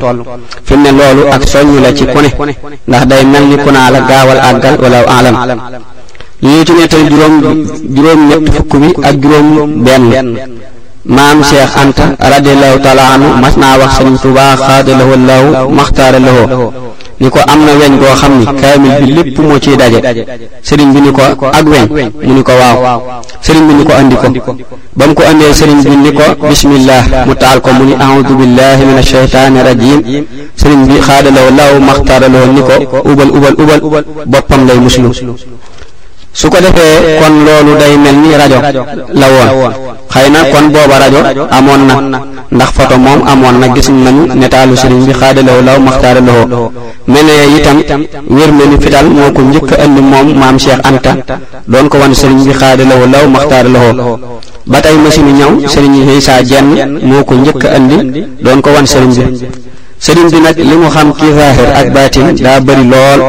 fi 0.66 0.75
mu 0.75 0.81
ne 0.84 0.92
loolu 1.00 1.22
ak 1.36 1.42
soññu 1.51 1.80
la 1.84 1.90
ci 1.98 2.06
ku 2.13 2.46
ne 2.46 2.54
ndax 2.88 3.04
day 3.10 3.24
mel 3.31 3.44
ni 3.50 3.56
ku 3.63 3.69
naa 3.69 3.90
la 3.94 4.00
gaawal 4.10 4.40
àggal 4.50 4.75
wala 4.84 5.00
alam 5.19 5.36
lii 6.42 6.66
ci 6.68 6.74
nettali 6.74 7.04
juróom 7.10 7.34
juróom 7.96 8.19
ñett 8.30 8.44
fukk 8.56 8.74
bi 8.81 8.90
ak 9.08 9.13
juróom 9.22 9.69
benn 9.86 10.06
مام 11.06 11.44
شيخ 11.44 11.78
أنت 11.78 12.00
رضي 12.36 12.52
الله 12.54 12.75
تعالى 12.75 13.02
عنه 13.02 13.28
مسنا 13.44 13.75
وخسن 13.81 14.16
توبا 14.24 14.56
خادله 14.56 15.10
الله 15.18 15.42
مختار 15.80 16.13
له 16.18 16.38
نيكو 17.22 17.40
أمنا 17.54 17.74
وين 17.80 17.94
كو 18.02 18.10
خمني 18.22 18.46
كامل 18.62 18.92
بليب 19.06 19.42
موشي 19.42 19.75
داجة 19.81 20.02
سرين 20.68 20.90
بي 20.94 21.00
نيكو 21.06 21.48
أغوين 21.60 21.86
نيكو 22.36 22.54
واو 22.62 22.80
سرين 23.46 23.63
بي 23.68 23.74
نيكو 23.80 23.94
أنديكو 24.02 24.52
بمكو 25.00 25.22
أندي 25.31 25.54
سرين 25.60 25.80
بي 25.92 25.96
نيكو 26.06 26.28
بسم 26.52 26.72
الله 26.80 27.02
متعالكو 27.30 27.69
مني 27.80 27.94
أعوذ 28.06 28.30
بالله 28.40 28.78
من 28.90 28.98
الشيطان 29.04 29.51
الرجيم 29.62 30.00
سرين 30.62 30.80
بي 30.90 30.98
خادله 31.08 31.44
الله 31.51 31.72
مختار 31.90 32.22
له 32.34 32.42
نيكو 32.58 32.74
أوبل 33.10 33.28
أوبل 33.36 33.54
أوبل 33.86 34.04
بطم 34.34 34.62
لي 34.68 34.78
مسلم 34.86 35.12
su 36.36 36.50
ko 36.50 36.58
defee 36.60 36.96
eh, 36.96 37.20
kon 37.22 37.34
loolu 37.46 37.76
day 37.80 37.96
mel 38.04 38.16
ni 38.24 38.30
rajo 38.38 38.60
la 39.22 39.28
woon 39.36 39.74
xëy 40.14 40.30
na 40.30 40.44
kon 40.54 40.66
booba 40.74 40.96
rajo 41.00 41.48
amoon 41.58 41.82
na 42.12 42.20
ndax 42.52 42.70
photo 42.76 42.98
moom 42.98 43.20
amoon 43.32 43.56
na 43.62 43.68
gis 43.76 43.90
nañu 43.90 44.24
netaalu 44.42 44.74
sëriñ 44.82 45.02
bi 45.08 45.14
xaadalaw 45.20 45.60
law 45.68 45.78
maxtaara 45.86 46.22
loxo 46.28 46.72
mel 47.08 47.26
ne 47.28 47.36
itam 47.58 47.78
wér 48.38 48.52
na 48.58 48.64
ni 48.66 48.78
fital 48.84 49.06
moo 49.18 49.32
ko 49.36 49.42
njëkk 49.44 49.72
a 49.80 49.86
indi 49.86 50.02
moom 50.02 50.28
maam 50.40 50.58
Cheikh 50.64 50.82
Anta 50.90 51.14
doon 51.72 51.88
ko 51.92 51.98
wan 52.02 52.12
sëriñ 52.16 52.38
bi 52.48 52.54
xaadalaw 52.62 53.00
law 53.14 53.26
maxtaara 53.36 53.70
loxo 53.76 54.20
ba 54.72 54.82
tey 54.82 54.98
machine 55.04 55.32
ñëw 55.40 55.52
sëriñ 55.74 55.94
Issa 56.20 56.44
Dieng 56.44 56.70
moo 57.10 57.24
ko 57.24 57.34
njëkk 57.36 57.64
indi 57.78 57.98
doon 58.44 58.60
ko 58.62 58.70
wan 58.76 58.86
sëriñ 58.94 59.12
bi 59.18 59.24
sëriñ 60.06 60.28
bi 60.32 60.40
nag 60.42 60.58
li 60.58 60.76
mu 60.82 60.90
xam 60.90 61.14
ci 61.18 61.28
zaahir 61.38 61.70
ak 61.80 61.88
baatin 61.96 62.28
daa 62.44 62.60
bëri 62.60 62.84
lool 62.92 63.22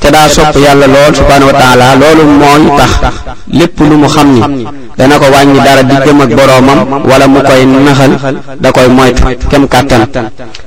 te 0.00 0.10
daa 0.10 0.28
sopp 0.28 0.56
yàlla 0.56 0.86
lool 0.88 1.12
subhaanahu 1.14 1.50
wa 1.52 1.56
taala 1.60 1.86
loolu 2.00 2.24
mooy 2.40 2.62
tax 2.78 3.12
lépp 3.58 3.80
lu 3.90 3.96
mu 4.02 4.08
xam 4.08 4.28
ni 4.34 4.64
dana 4.98 5.18
ko 5.18 5.26
wàññi 5.34 5.60
dara 5.64 5.82
diggam 5.82 6.20
ak 6.20 6.30
boroomam 6.38 7.02
wala 7.10 7.26
mu 7.28 7.40
koy 7.42 7.62
naxal 7.66 8.12
da 8.60 8.72
koy 8.72 8.88
moytu 8.88 9.22
kem 9.50 9.68
kàttan 9.68 10.02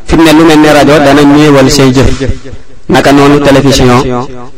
fi 0.08 0.16
mu 0.18 0.24
ne 0.24 0.32
lu 0.38 0.46
mel 0.46 0.60
ni 0.60 0.68
rajo 0.76 0.98
dana 1.06 1.22
ñéewal 1.24 1.70
say 1.70 1.92
jëf 1.96 2.10
naka 2.90 3.12
noonu 3.12 3.40
télévision 3.42 3.88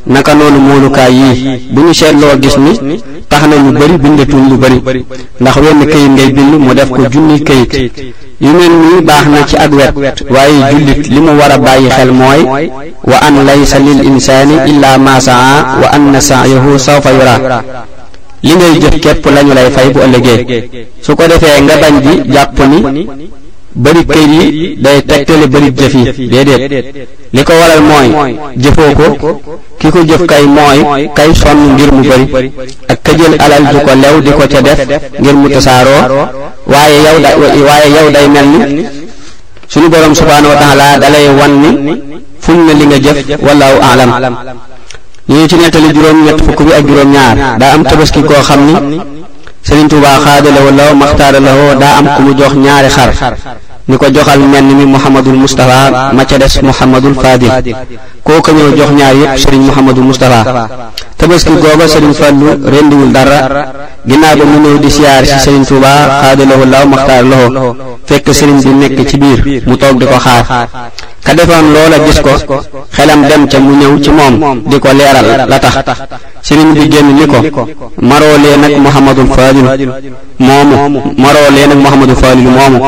naka 0.08 0.34
noonu 0.36 0.60
moolukaay 0.68 1.14
yii 1.14 1.68
bu 1.72 1.82
ñu 1.82 1.94
seetloo 1.94 2.36
gis 2.42 2.58
ni 2.58 3.00
tax 3.30 3.44
na 3.48 3.56
ñu 3.58 3.72
bëri 3.80 3.98
bindatuñ 4.04 4.50
lu 4.50 4.58
bëri 4.58 4.82
ndax 5.42 5.56
wenn 5.58 5.86
këyit 5.92 6.10
ngay 6.12 6.30
bind 6.36 6.54
mu 6.66 6.74
def 6.74 6.90
ko 6.90 7.02
junni 7.12 7.40
këyit 7.44 7.74
yu 8.42 8.52
mel 8.54 8.72
nii 8.72 9.00
baax 9.02 9.24
na 9.32 9.40
ci 9.48 9.56
ak 9.56 9.72
wet 9.72 9.96
waaye 10.28 10.76
jullit 10.76 11.08
li 11.14 11.20
mu 11.24 11.32
war 11.40 11.52
a 11.52 11.58
bàyyi 11.58 11.88
xel 11.96 12.12
mooy 12.12 12.44
wa 13.08 13.18
an 13.24 13.64
sa 13.66 13.80
lil 13.80 14.04
insaani 14.04 14.56
illa 14.68 14.98
ma 15.00 15.12
na 15.16 15.20
sa 15.24 15.34
anna 15.96 16.20
saayahu 16.20 16.76
sawfa 16.78 17.12
yura 17.16 17.36
li 18.44 18.54
ngay 18.56 18.74
jëf 18.82 18.96
képp 19.04 19.26
lañu 19.36 19.54
lay 19.56 19.70
fay 19.76 19.88
bu 19.94 20.00
ëllëgee 20.06 20.40
su 21.02 21.16
ko 21.16 21.24
defee 21.28 21.62
nga 21.64 21.76
bañ 21.82 21.94
di 22.06 22.14
jàpp 22.34 22.60
ni 22.72 22.80
bari 23.76 24.06
kayit 24.08 24.48
yi 24.56 24.68
day 24.80 25.02
tegtale 25.04 25.48
bari 25.52 25.68
jëf 25.76 26.16
yi 26.18 26.30
déedéet 26.30 27.08
li 27.36 27.44
ko 27.44 27.52
waral 27.60 27.82
mooy 27.84 28.32
jëfoo 28.56 29.20
ko 29.20 29.60
ki 29.80 29.90
ko 29.92 30.00
jëf 30.08 30.24
kay 30.32 30.48
mooy 30.48 31.10
kay 31.14 31.36
sonn 31.36 31.76
ngir 31.76 31.92
mu 31.92 32.02
bari 32.32 32.52
ak 32.88 33.04
ka 33.04 33.12
jël 33.20 33.36
alal 33.38 33.64
ju 33.76 33.80
ko 33.86 33.92
lew 34.04 34.16
di 34.26 34.32
ko 34.32 34.44
ca 34.52 34.62
def 34.62 34.80
ngir 35.20 35.34
mu 35.36 35.50
tasaaroo 35.50 36.24
waaye 36.68 36.98
yow 37.06 37.18
waaye 37.68 37.88
yow 38.00 38.08
day 38.16 38.28
mel 38.30 38.48
ni 38.56 38.84
suñu 39.72 39.90
borom 39.90 40.16
subhaanahu 40.16 40.54
wa 40.54 40.98
dalay 41.02 41.28
wan 41.40 41.52
ni 41.64 41.94
fuñ 42.40 42.58
na 42.68 42.74
li 42.80 42.86
nga 42.88 42.98
jëf 43.06 43.18
wallahu 43.46 43.78
alam 43.92 44.36
ñu 45.28 45.36
ngi 45.38 45.48
ci 45.50 45.56
nettali 45.56 45.90
juróom-ñett 45.94 46.40
fukk 46.46 46.62
bi 46.64 46.72
ak 46.72 46.84
juróom-ñaar 46.88 47.58
daa 47.60 47.74
am 47.76 47.84
tabaski 47.84 48.22
koo 48.24 48.40
xam 48.40 48.62
ni 48.72 48.76
Sëriñ 49.68 49.88
Tuubaa 49.90 50.22
xaadalewoo 50.24 50.72
law 50.78 50.92
maxtaaralewoo 50.94 51.74
daa 51.82 51.98
am 51.98 52.06
ku 52.18 52.22
mu 52.26 52.32
jox 52.38 52.54
ñaari 52.54 52.88
xar 52.96 53.10
ñu 53.88 53.98
ko 54.00 54.08
joxal 54.12 54.40
menn 54.42 54.74
mi 54.76 54.84
Mouhamadul 54.86 55.36
Moustapha 55.38 56.12
ma 56.14 56.26
ca 56.26 56.40
des 56.42 56.58
Mouhamadul 56.64 57.14
Fadil 57.22 57.76
kooku 58.26 58.50
ñëw 58.52 58.70
jox 58.76 58.90
ñaar 58.98 59.14
yëpp 59.14 59.38
sëriñ 59.38 59.62
Mouhamadul 59.62 60.06
Moustapha 60.10 60.42
tabaski 61.18 61.52
googa 61.54 61.86
sëriñ 61.88 62.14
Fallu 62.18 62.48
rendiwul 62.66 63.12
dara 63.14 63.46
ginnaaw 64.08 64.36
ba 64.38 64.44
mu 64.46 64.58
ñëw 64.60 64.78
di 64.82 64.90
siyaar 64.90 65.22
ci 65.28 65.36
sëriñ 65.38 65.64
Touba 65.70 65.92
xaadalahu 66.26 66.66
law 66.66 66.86
maxtaar 66.90 67.24
loxo 67.30 67.78
fekk 68.10 68.26
sëriñ 68.34 68.58
bi 68.66 68.70
nekk 68.74 69.06
ci 69.08 69.16
biir 69.22 69.40
mu 69.70 69.78
toog 69.78 70.00
di 70.02 70.06
ko 70.10 70.18
xaar 70.18 70.44
ka 71.26 71.34
defoon 71.34 71.66
loola 71.74 71.98
gis 72.06 72.20
ko 72.22 72.56
xelam 72.96 73.22
dem 73.28 73.48
ca 73.50 73.58
mu 73.60 73.72
ñëw 73.82 73.94
ci 74.00 74.12
moom 74.14 74.62
di 74.70 74.78
ko 74.78 74.90
leeral 74.94 75.26
la 75.50 75.58
tax 75.58 75.76
sëriñ 76.46 76.72
bi 76.78 76.88
génn 76.92 77.10
ni 77.18 77.26
ko 77.50 77.62
maroo 78.10 78.38
lee 78.44 78.58
nag 78.62 78.74
Muhammadul 78.86 79.26
Faadilu 79.36 79.70
moomu 80.38 81.02
maroo 81.24 81.50
lee 81.56 81.66
nag 81.70 81.80
Muhammadul 81.86 82.16
Faadilu 82.16 82.50
moomu 82.58 82.80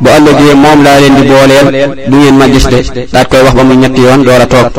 bu 0.00 0.08
ëllëgee 0.16 0.54
moom 0.64 0.78
laa 0.82 0.98
leen 1.00 1.14
di 1.18 1.22
booleel 1.28 1.68
du 2.08 2.16
ngeen 2.16 2.34
ma 2.38 2.46
gis 2.50 2.66
de 2.72 3.06
daat 3.12 3.26
koy 3.28 3.40
wax 3.44 3.54
ba 3.54 3.62
mu 3.62 3.74
ñetti 3.74 4.00
yoon 4.00 4.22
door 4.24 4.40
a 4.40 4.46
toog 4.46 4.70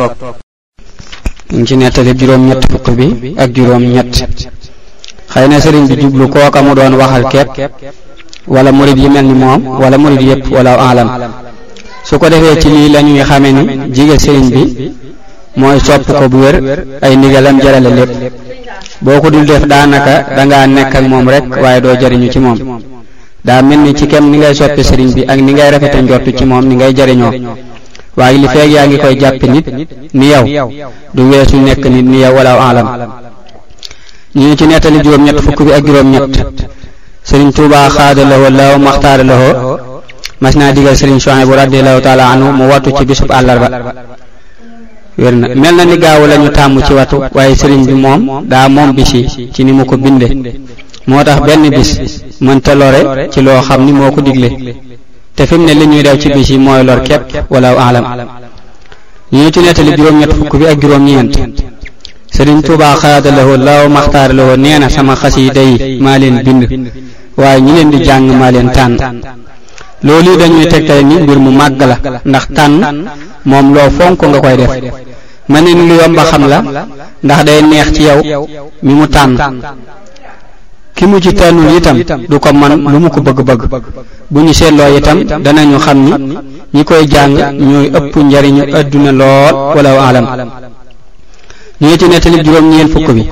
ñu 1.52 1.64
ci 1.66 1.76
nettali 1.76 2.14
juróom-ñett 2.18 2.62
fukk 2.72 2.90
bi 2.98 3.36
ak 3.38 3.50
juróom-ñett 3.56 4.10
xëy 5.32 5.48
na 5.48 5.60
sëriñ 5.62 5.86
bi 5.86 6.02
jublu 6.02 6.28
kooka 6.30 6.60
mu 6.64 6.74
doon 6.74 6.94
waxal 6.98 7.26
kepp 7.30 7.50
wala 8.48 8.72
murid 8.72 8.98
yi 8.98 9.08
mel 9.10 9.26
ni 9.26 9.34
moom 9.34 9.62
wala 9.82 9.98
murid 10.00 10.22
yépp 10.22 10.48
wala 10.52 10.74
alam 10.74 11.10
su 12.04 12.18
ko 12.20 12.28
defee 12.30 12.60
ci 12.60 12.70
lii 12.70 12.90
la 12.92 13.02
ñuy 13.02 13.22
xame 13.24 13.50
ni 13.54 13.90
jige 13.96 14.20
sëriñ 14.20 14.50
bi 14.52 14.92
mooy 15.56 15.80
sopp 15.80 16.06
ko 16.06 16.28
bu 16.30 16.38
wér 16.40 16.56
ay 17.02 17.16
ndigalam 17.16 17.60
jarale 17.62 17.86
lépp 17.90 18.12
boo 19.00 19.20
ko 19.22 19.30
dul 19.30 19.46
def 19.46 19.66
daanaka 19.66 20.26
danga 20.36 20.66
nekk 20.68 20.96
ak 20.96 21.08
moom 21.08 21.30
rek 21.30 21.44
waaye 21.62 21.80
doo 21.82 21.96
jariñu 21.96 22.30
ci 22.30 22.40
moom 22.40 22.58
daa 23.46 23.62
mel 23.62 23.80
ni 23.80 23.94
ci 23.96 24.06
kem 24.06 24.30
ni 24.30 24.38
ngay 24.38 24.54
soppi 24.56 24.84
sëriñ 24.84 25.14
bi 25.14 25.24
ak 25.26 25.40
ni 25.40 25.54
ngay 25.54 25.72
rafete 25.72 26.02
njott 26.02 26.36
ci 26.38 26.44
moom 26.46 26.66
ni 26.66 26.76
ngay 26.76 26.94
jariñoo 26.94 27.34
waaye 28.18 28.38
li 28.38 28.48
feeg 28.50 28.72
yaa 28.72 28.86
ngi 28.86 28.98
koy 28.98 29.16
jàppe 29.18 29.46
nit 29.48 29.68
ni 30.14 30.26
yow 30.28 30.70
du 31.14 31.22
weesu 31.30 31.56
nekk 31.58 31.86
nit 31.86 32.06
ni 32.06 32.18
yow 32.22 32.36
wala 32.36 32.52
alam 32.70 32.88
ñu 34.36 34.46
ngi 34.48 34.56
ci 34.58 34.66
nettali 34.66 35.00
juróom-ñett 35.00 35.40
fukk 35.40 35.62
bi 35.64 35.72
ak 35.72 35.86
juróom-ñett 35.86 36.68
sëriñ 37.24 37.52
Tuubaa 37.54 37.88
xaada 37.90 38.24
lahoo 38.26 38.50
laaw 38.50 38.78
maxtaara 38.78 39.24
lahoo 39.24 39.73
mas 40.44 40.56
naa 40.60 40.74
digal 40.76 40.92
sëriñ 40.92 41.22
Souhaïbou 41.24 41.56
radiyallahu 41.56 42.02
taala 42.04 42.28
anhu 42.36 42.52
mu 42.52 42.66
wattu 42.68 42.90
ci 42.92 43.06
bisub 43.08 43.32
àllarba 43.32 43.68
wér 45.18 45.34
na 45.40 45.48
mel 45.56 45.76
na 45.78 45.84
ni 45.88 45.96
gaaw 45.98 46.20
lañu 46.28 46.50
tàmm 46.52 46.82
ci 46.86 46.92
wattu 46.94 47.16
waaye 47.34 47.56
sëriñ 47.56 47.84
bi 47.88 47.94
moom 47.94 48.44
daa 48.44 48.68
moom 48.68 48.92
bisi 48.92 49.24
ci 49.54 49.62
ni 49.64 49.72
mu 49.72 49.86
ko 49.86 49.96
binde 49.96 50.28
moo 51.08 51.24
tax 51.24 51.40
benn 51.48 51.64
bis 51.72 51.90
mënta 52.42 52.76
lore 52.76 53.30
ci 53.32 53.40
loo 53.42 53.62
xam 53.62 53.86
ni 53.86 53.94
moo 53.94 54.12
ko 54.12 54.20
digle 54.22 54.50
te 55.34 55.48
fi 55.48 55.56
mu 55.56 55.66
ne 55.66 55.74
li 55.76 55.86
ñuy 55.88 56.02
def 56.04 56.18
ci 56.22 56.28
bis 56.28 56.50
yi 56.50 56.58
mooy 56.58 56.84
lor 56.84 57.02
képp 57.08 57.46
wala 57.50 57.70
alam 57.88 58.06
ñu 59.32 59.50
ci 59.50 59.62
nettali 59.62 59.94
juróom-ñett 59.96 60.34
fukk 60.34 60.56
bi 60.60 60.66
ak 60.68 60.80
juróom-ñeent 60.82 61.34
sëriñ 62.36 62.62
Tuubaa 62.66 62.96
xaadalawoo 63.02 63.56
law 63.58 63.88
maxtaaralawoo 63.88 64.58
nee 64.58 64.78
na 64.80 64.90
sama 64.90 65.16
xasiida 65.16 65.62
yi 65.62 66.00
maa 66.04 66.18
leen 66.18 66.38
bind 66.44 66.66
waaye 67.40 67.62
ñi 67.62 67.72
leen 67.78 67.90
di 67.92 68.04
jàng 68.04 68.28
maa 68.38 68.52
leen 68.52 68.70
tànn 68.76 68.98
loolu 70.04 70.38
dañuy 70.40 70.66
tegtale 70.72 71.04
ni 71.04 71.16
mbir 71.24 71.40
mu 71.40 71.52
màgg 71.52 71.80
la 71.82 71.98
ndax 72.26 72.46
tànn 72.56 72.84
moom 73.46 73.74
loo 73.74 73.90
fonk 73.98 74.20
nga 74.28 74.40
koy 74.42 74.58
def 74.58 74.70
ma 75.48 75.60
ne 75.62 75.72
lu 75.90 75.94
yomb 76.02 76.18
xam 76.32 76.48
la 76.48 76.64
ndax 77.24 77.46
day 77.46 77.62
neex 77.62 77.88
ci 77.96 78.04
yow 78.04 78.46
mi 78.84 78.94
mu 78.94 79.08
tànn 79.08 79.38
ki 80.96 81.06
mu 81.08 81.20
ci 81.20 81.34
tànnul 81.34 81.76
itam 81.78 81.98
du 82.30 82.40
ko 82.40 82.54
man 82.54 82.72
lu 82.92 83.00
mu 83.00 83.10
ko 83.10 83.20
bëgg-bëgg 83.22 83.62
bu 84.32 84.40
ñu 84.42 84.54
seetloo 84.54 84.98
itam 84.98 85.20
danañu 85.44 85.78
xam 85.80 85.98
ni 86.06 86.12
ñi 86.74 86.84
koy 86.84 87.06
jàng 87.08 87.34
ñooy 87.60 87.88
ëpp 87.98 88.16
njariñu 88.18 88.64
adduna 88.78 89.12
lool 89.12 89.56
wala 89.76 90.08
alam 90.08 90.26
ñoo 91.82 91.98
ci 92.00 92.06
nettali 92.10 92.38
juróom-ñeent 92.44 92.92
fukk 92.94 93.12
bi 93.12 93.24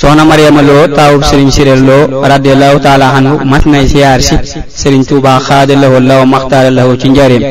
soxna 0.00 0.24
mariama 0.24 0.60
loo 0.60 0.86
taawub 0.98 1.22
sëriñ 1.30 1.50
sirel 1.56 1.80
loo 1.88 2.04
radiallahu 2.32 2.78
taala 2.86 3.06
anhu 3.18 3.34
mas 3.50 3.64
nay 3.72 3.86
siyaar 3.92 4.20
si 4.28 4.34
sëriñ 4.80 5.04
tuuba 5.10 5.32
xaada 5.46 5.74
lahu 5.82 5.96
law 6.08 6.22
maxtaara 6.32 6.70
lahu 6.78 6.96
ci 7.00 7.08
njëreem 7.10 7.42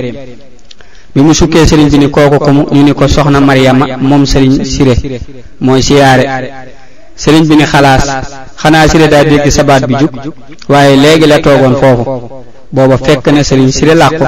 bi 1.15 1.21
mu 1.27 1.33
sukkee 1.39 1.65
sëriñ 1.69 1.87
bi 1.93 1.97
ni 2.01 2.07
kooku 2.15 2.37
ko 2.45 2.51
ñu 2.75 2.83
ni 2.87 2.93
ko 2.93 3.05
soxna 3.07 3.39
mariama 3.49 3.85
moom 4.09 4.23
sëriñ 4.33 4.53
sire 4.73 4.93
mooy 5.65 5.81
siyaare 5.87 6.23
sëriñ 7.21 7.43
bi 7.49 7.55
ni 7.59 7.63
xalaas 7.71 8.03
xanaa 8.61 8.87
sire 8.91 9.07
daa 9.13 9.23
dégg 9.23 9.47
sabaat 9.57 9.83
bi 9.87 9.95
jug 10.01 10.11
waaye 10.71 10.95
léegi 11.03 11.25
la 11.27 11.37
toogoon 11.39 11.75
foofu 11.81 12.03
booba 12.75 12.97
fekk 13.05 13.25
na 13.31 13.41
sëriñ 13.49 13.71
sire 13.77 13.93
làqu 13.95 14.25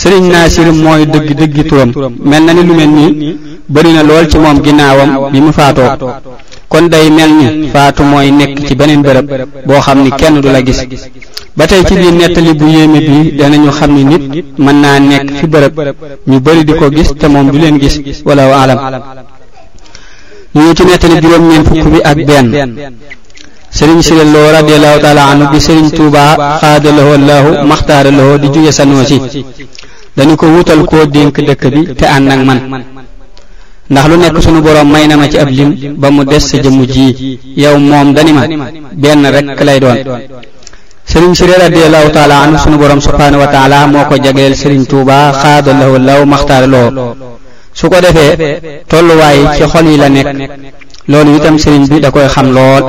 sëriñ 0.00 0.24
naasir 0.32 0.68
mooy 0.72 1.02
dëgg 1.12 1.28
dëgg 1.40 1.58
turam 1.68 1.92
mel 2.30 2.42
na 2.44 2.52
ni 2.52 2.62
lu 2.68 2.74
mel 2.74 2.88
nii 2.98 3.12
bëri 3.72 3.90
na 3.92 4.02
lool 4.02 4.26
ci 4.28 4.38
moom 4.44 4.58
ginnaawam 4.64 5.10
bi 5.32 5.40
mu 5.44 5.52
faatoo 5.52 5.90
kon 6.68 6.88
day 6.88 7.08
melni 7.10 7.68
fatu 7.72 8.02
moy 8.02 8.30
nek 8.30 8.66
ci 8.66 8.74
benen 8.74 9.02
beurep 9.02 9.28
bo 9.66 9.74
xamni 9.80 10.10
kenn 10.10 10.40
du 10.40 10.48
la 10.50 10.60
gis 10.62 10.80
batay 11.56 11.82
ci 11.86 11.94
bi 11.94 12.10
netali 12.10 12.54
bu 12.54 12.66
yeme 12.66 12.98
bi 13.08 13.34
dañu 13.38 13.70
xamni 13.70 14.02
nit 14.04 14.44
man 14.58 14.80
na 14.80 14.98
nek 14.98 15.24
fi 15.38 15.46
beurep 15.46 15.74
ñu 16.26 16.40
bari 16.40 16.64
diko 16.64 16.90
gis 16.90 17.10
te 17.20 17.26
mom 17.28 17.50
du 17.50 17.58
len 17.58 17.78
gis 17.78 17.96
wala 18.24 18.46
wa 18.48 18.56
alam 18.62 18.78
ñu 20.54 20.72
ci 20.72 20.84
netali 20.84 21.14
juroom 21.20 21.44
ñen 21.48 21.64
fukk 21.64 21.86
bi 21.92 21.98
ak 22.02 22.18
ben 22.24 22.46
serigne 23.70 24.02
sile 24.02 24.24
lo 24.32 24.50
radiyallahu 24.58 24.98
ta'ala 25.04 25.22
anu 25.30 25.44
bi 25.52 25.60
serigne 25.60 25.90
touba 25.90 26.58
qadalahu 26.62 27.10
allah 27.18 27.44
mukhtaralahu 27.70 28.38
di 28.42 28.48
juye 28.54 28.72
sanosi 28.72 29.18
dañu 30.16 30.34
ko 30.34 30.46
wutal 30.50 30.82
ko 30.84 31.06
denk 31.06 31.38
dekk 31.48 31.62
bi 31.70 31.82
te 31.94 32.04
and 32.06 32.28
ak 32.30 32.40
man 32.44 32.60
ndax 33.90 34.04
lu 34.10 34.16
nekk 34.18 34.36
sunu 34.42 34.60
boroom 34.62 34.90
may 34.90 35.06
na 35.06 35.14
ma 35.16 35.28
ci 35.28 35.38
ab 35.38 35.48
lim 35.48 35.94
ba 35.96 36.10
mu 36.10 36.24
des 36.24 36.40
sa 36.40 36.58
jëmm 36.58 36.86
ji 36.86 37.38
yow 37.56 37.78
moom 37.78 38.12
dani 38.12 38.32
ma 38.32 38.42
benn 38.94 39.24
rekk 39.34 39.60
lay 39.62 39.78
doon 39.78 39.94
sëriñ 41.06 41.34
si 41.38 41.44
radiallahu 41.64 42.10
taala 42.16 42.36
anhu 42.44 42.58
sunu 42.58 42.78
boroom 42.78 43.00
subhaanahu 43.06 43.40
wa 43.42 43.46
taala 43.54 43.86
moo 43.86 44.04
ko 44.10 44.14
jagleel 44.24 44.54
sëriñ 44.56 44.82
tuuba 44.90 45.16
xaada 45.40 45.72
lahu 45.80 45.98
law 46.08 46.20
maxtaar 46.32 46.64
loo 46.72 46.88
su 47.78 47.88
ko 47.92 47.98
defee 48.04 48.32
tolluwaay 48.88 49.38
ci 49.56 49.62
xol 49.72 49.86
yi 49.90 49.96
la 50.02 50.08
nekk 50.16 50.28
loolu 51.10 51.30
itam 51.38 51.56
sëriñ 51.64 51.84
bi 51.90 52.00
da 52.04 52.10
koy 52.10 52.26
xam 52.34 52.48
lool 52.56 52.82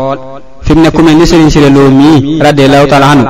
fi 0.66 0.74
mu 0.76 0.82
ne 0.82 0.90
ku 0.96 1.02
mel 1.04 1.16
ni 1.20 1.26
sëriñ 1.32 1.50
si 1.54 1.60
loo 1.78 1.92
mii 2.00 2.40
radiallahu 2.48 2.86
taala 2.92 3.06
anhu 3.06 3.26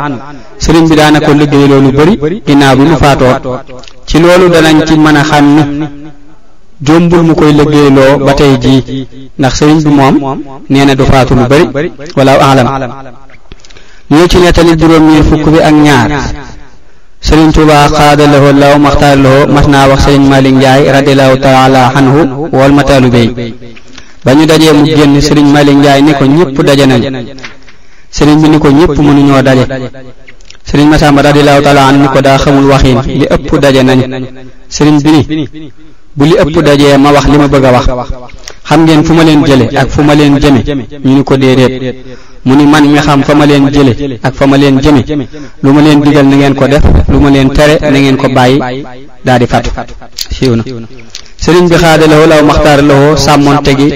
sëriñ 0.64 0.86
bi 0.90 0.96
daana 1.00 1.20
ko 1.26 1.32
liggéey 1.34 1.68
loolu 1.72 1.90
bëri 2.00 2.14
ginnaaw 2.48 2.74
bi 2.78 2.84
mu 2.90 2.96
faatoo 3.04 3.36
ci 4.10 4.18
loolu 4.22 4.46
danañ 4.54 4.78
ci 4.88 4.94
mën 5.04 5.18
a 5.22 5.24
xam 5.30 5.48
jombul 6.81 7.22
mu 7.25 7.34
koy 7.34 7.51
liggéeyloo 7.57 8.22
ba 8.24 8.34
tey 8.38 8.53
jii 8.62 9.07
ndax 9.39 9.53
sëriñ 9.57 9.77
bi 9.81 9.89
moom 9.98 10.17
nee 10.69 10.86
na 10.86 10.93
du 10.93 11.03
faatu 11.05 11.34
lu 11.34 11.43
bari 11.50 11.89
walaaw 12.15 12.39
alam 12.41 12.67
ñu 14.12 14.27
ci 14.27 14.38
nettali 14.38 14.77
juróom-ñeent 14.77 15.25
fukk 15.27 15.46
bi 15.53 15.60
ak 15.62 15.74
ñaar 15.74 16.10
sëriñ 17.22 17.50
Tuubaa 17.53 17.88
xaada 17.89 18.25
lahu 18.29 18.53
law 18.53 18.77
maxtaar 18.77 19.17
lahu 19.17 19.39
mas 19.50 19.65
naa 19.67 19.88
wax 19.89 20.01
sëriñ 20.05 20.25
Malick 20.29 20.53
Ndiaye 20.55 20.91
radiallahu 20.98 21.38
taala 21.41 21.81
anhu 21.98 22.22
wal 22.51 22.72
mataalu 22.77 23.10
bay 23.10 23.27
ba 24.25 24.34
ñu 24.36 24.46
dajee 24.46 24.74
mu 24.74 24.86
génn 24.86 25.19
sëriñ 25.22 25.48
Malick 25.50 25.77
Ndiaye 25.77 26.01
ni 26.01 26.13
ko 26.13 26.25
ñëpp 26.25 26.62
daje 26.62 26.86
nañ 26.86 27.01
sëriñ 28.12 28.38
bi 28.41 28.50
ni 28.50 28.60
ko 28.60 28.69
ñëpp 28.69 28.96
mënuñoo 29.01 29.41
daje 29.41 29.65
sëriñ 30.69 30.88
Masamba 30.89 31.22
radiallahu 31.24 31.62
taala 31.63 31.88
anhu 31.89 32.01
ni 32.03 32.07
ko 32.07 32.22
daa 32.22 32.38
xamul 32.38 32.69
waxin 32.69 33.00
li 33.07 33.25
ëpp 33.25 33.50
daje 33.62 33.81
nañ 33.84 34.00
sëriñ 34.69 34.98
bi 35.03 35.12
ni 35.12 35.72
bu 36.18 36.26
li 36.26 36.36
ëpp 36.42 36.58
dajee 36.66 36.98
ma 36.98 37.12
wax 37.14 37.26
li 37.32 37.38
ma 37.38 37.48
bëgg 37.48 37.66
a 37.66 37.72
wax 37.72 37.86
xam 38.70 38.82
ngeen 38.84 39.04
fu 39.04 39.14
ma 39.14 39.24
leen 39.24 39.44
jële 39.46 39.66
ak 39.78 39.88
fu 39.90 40.02
ma 40.02 40.14
leen 40.16 40.36
jëme 40.40 40.60
ñu 41.06 41.14
ni 41.18 41.24
ko 41.24 41.38
déedéet 41.38 41.96
mu 42.44 42.56
ni 42.56 42.66
man 42.66 42.86
mi 42.92 42.98
xam 43.00 43.22
fa 43.24 43.34
ma 43.36 43.46
leen 43.46 43.70
jële 43.70 44.18
ak 44.22 44.34
fa 44.34 44.46
ma 44.48 44.58
leen 44.58 44.80
jëme 44.82 45.04
lu 45.62 45.72
ma 45.74 45.82
leen 45.82 46.02
digal 46.02 46.26
na 46.28 46.36
ngeen 46.36 46.56
ko 46.56 46.68
def 46.68 46.84
lu 47.08 47.20
ma 47.20 47.30
leen 47.30 47.50
tere 47.54 47.78
na 47.82 48.00
ngeen 48.00 48.18
ko 48.18 48.30
bàyyi 48.30 48.60
daal 49.24 49.40
di 49.40 49.46
fatu 49.48 49.70
siiw 50.32 50.56
na 50.56 50.64
sëriñ 51.48 51.68
bi 51.72 51.77
xaada 51.84 52.06
lawoo 52.12 52.27
law 52.32 52.42
maxtaar 52.50 52.80
lawoo 52.89 53.16
sàmmonte 53.24 53.72
gi 53.80 53.88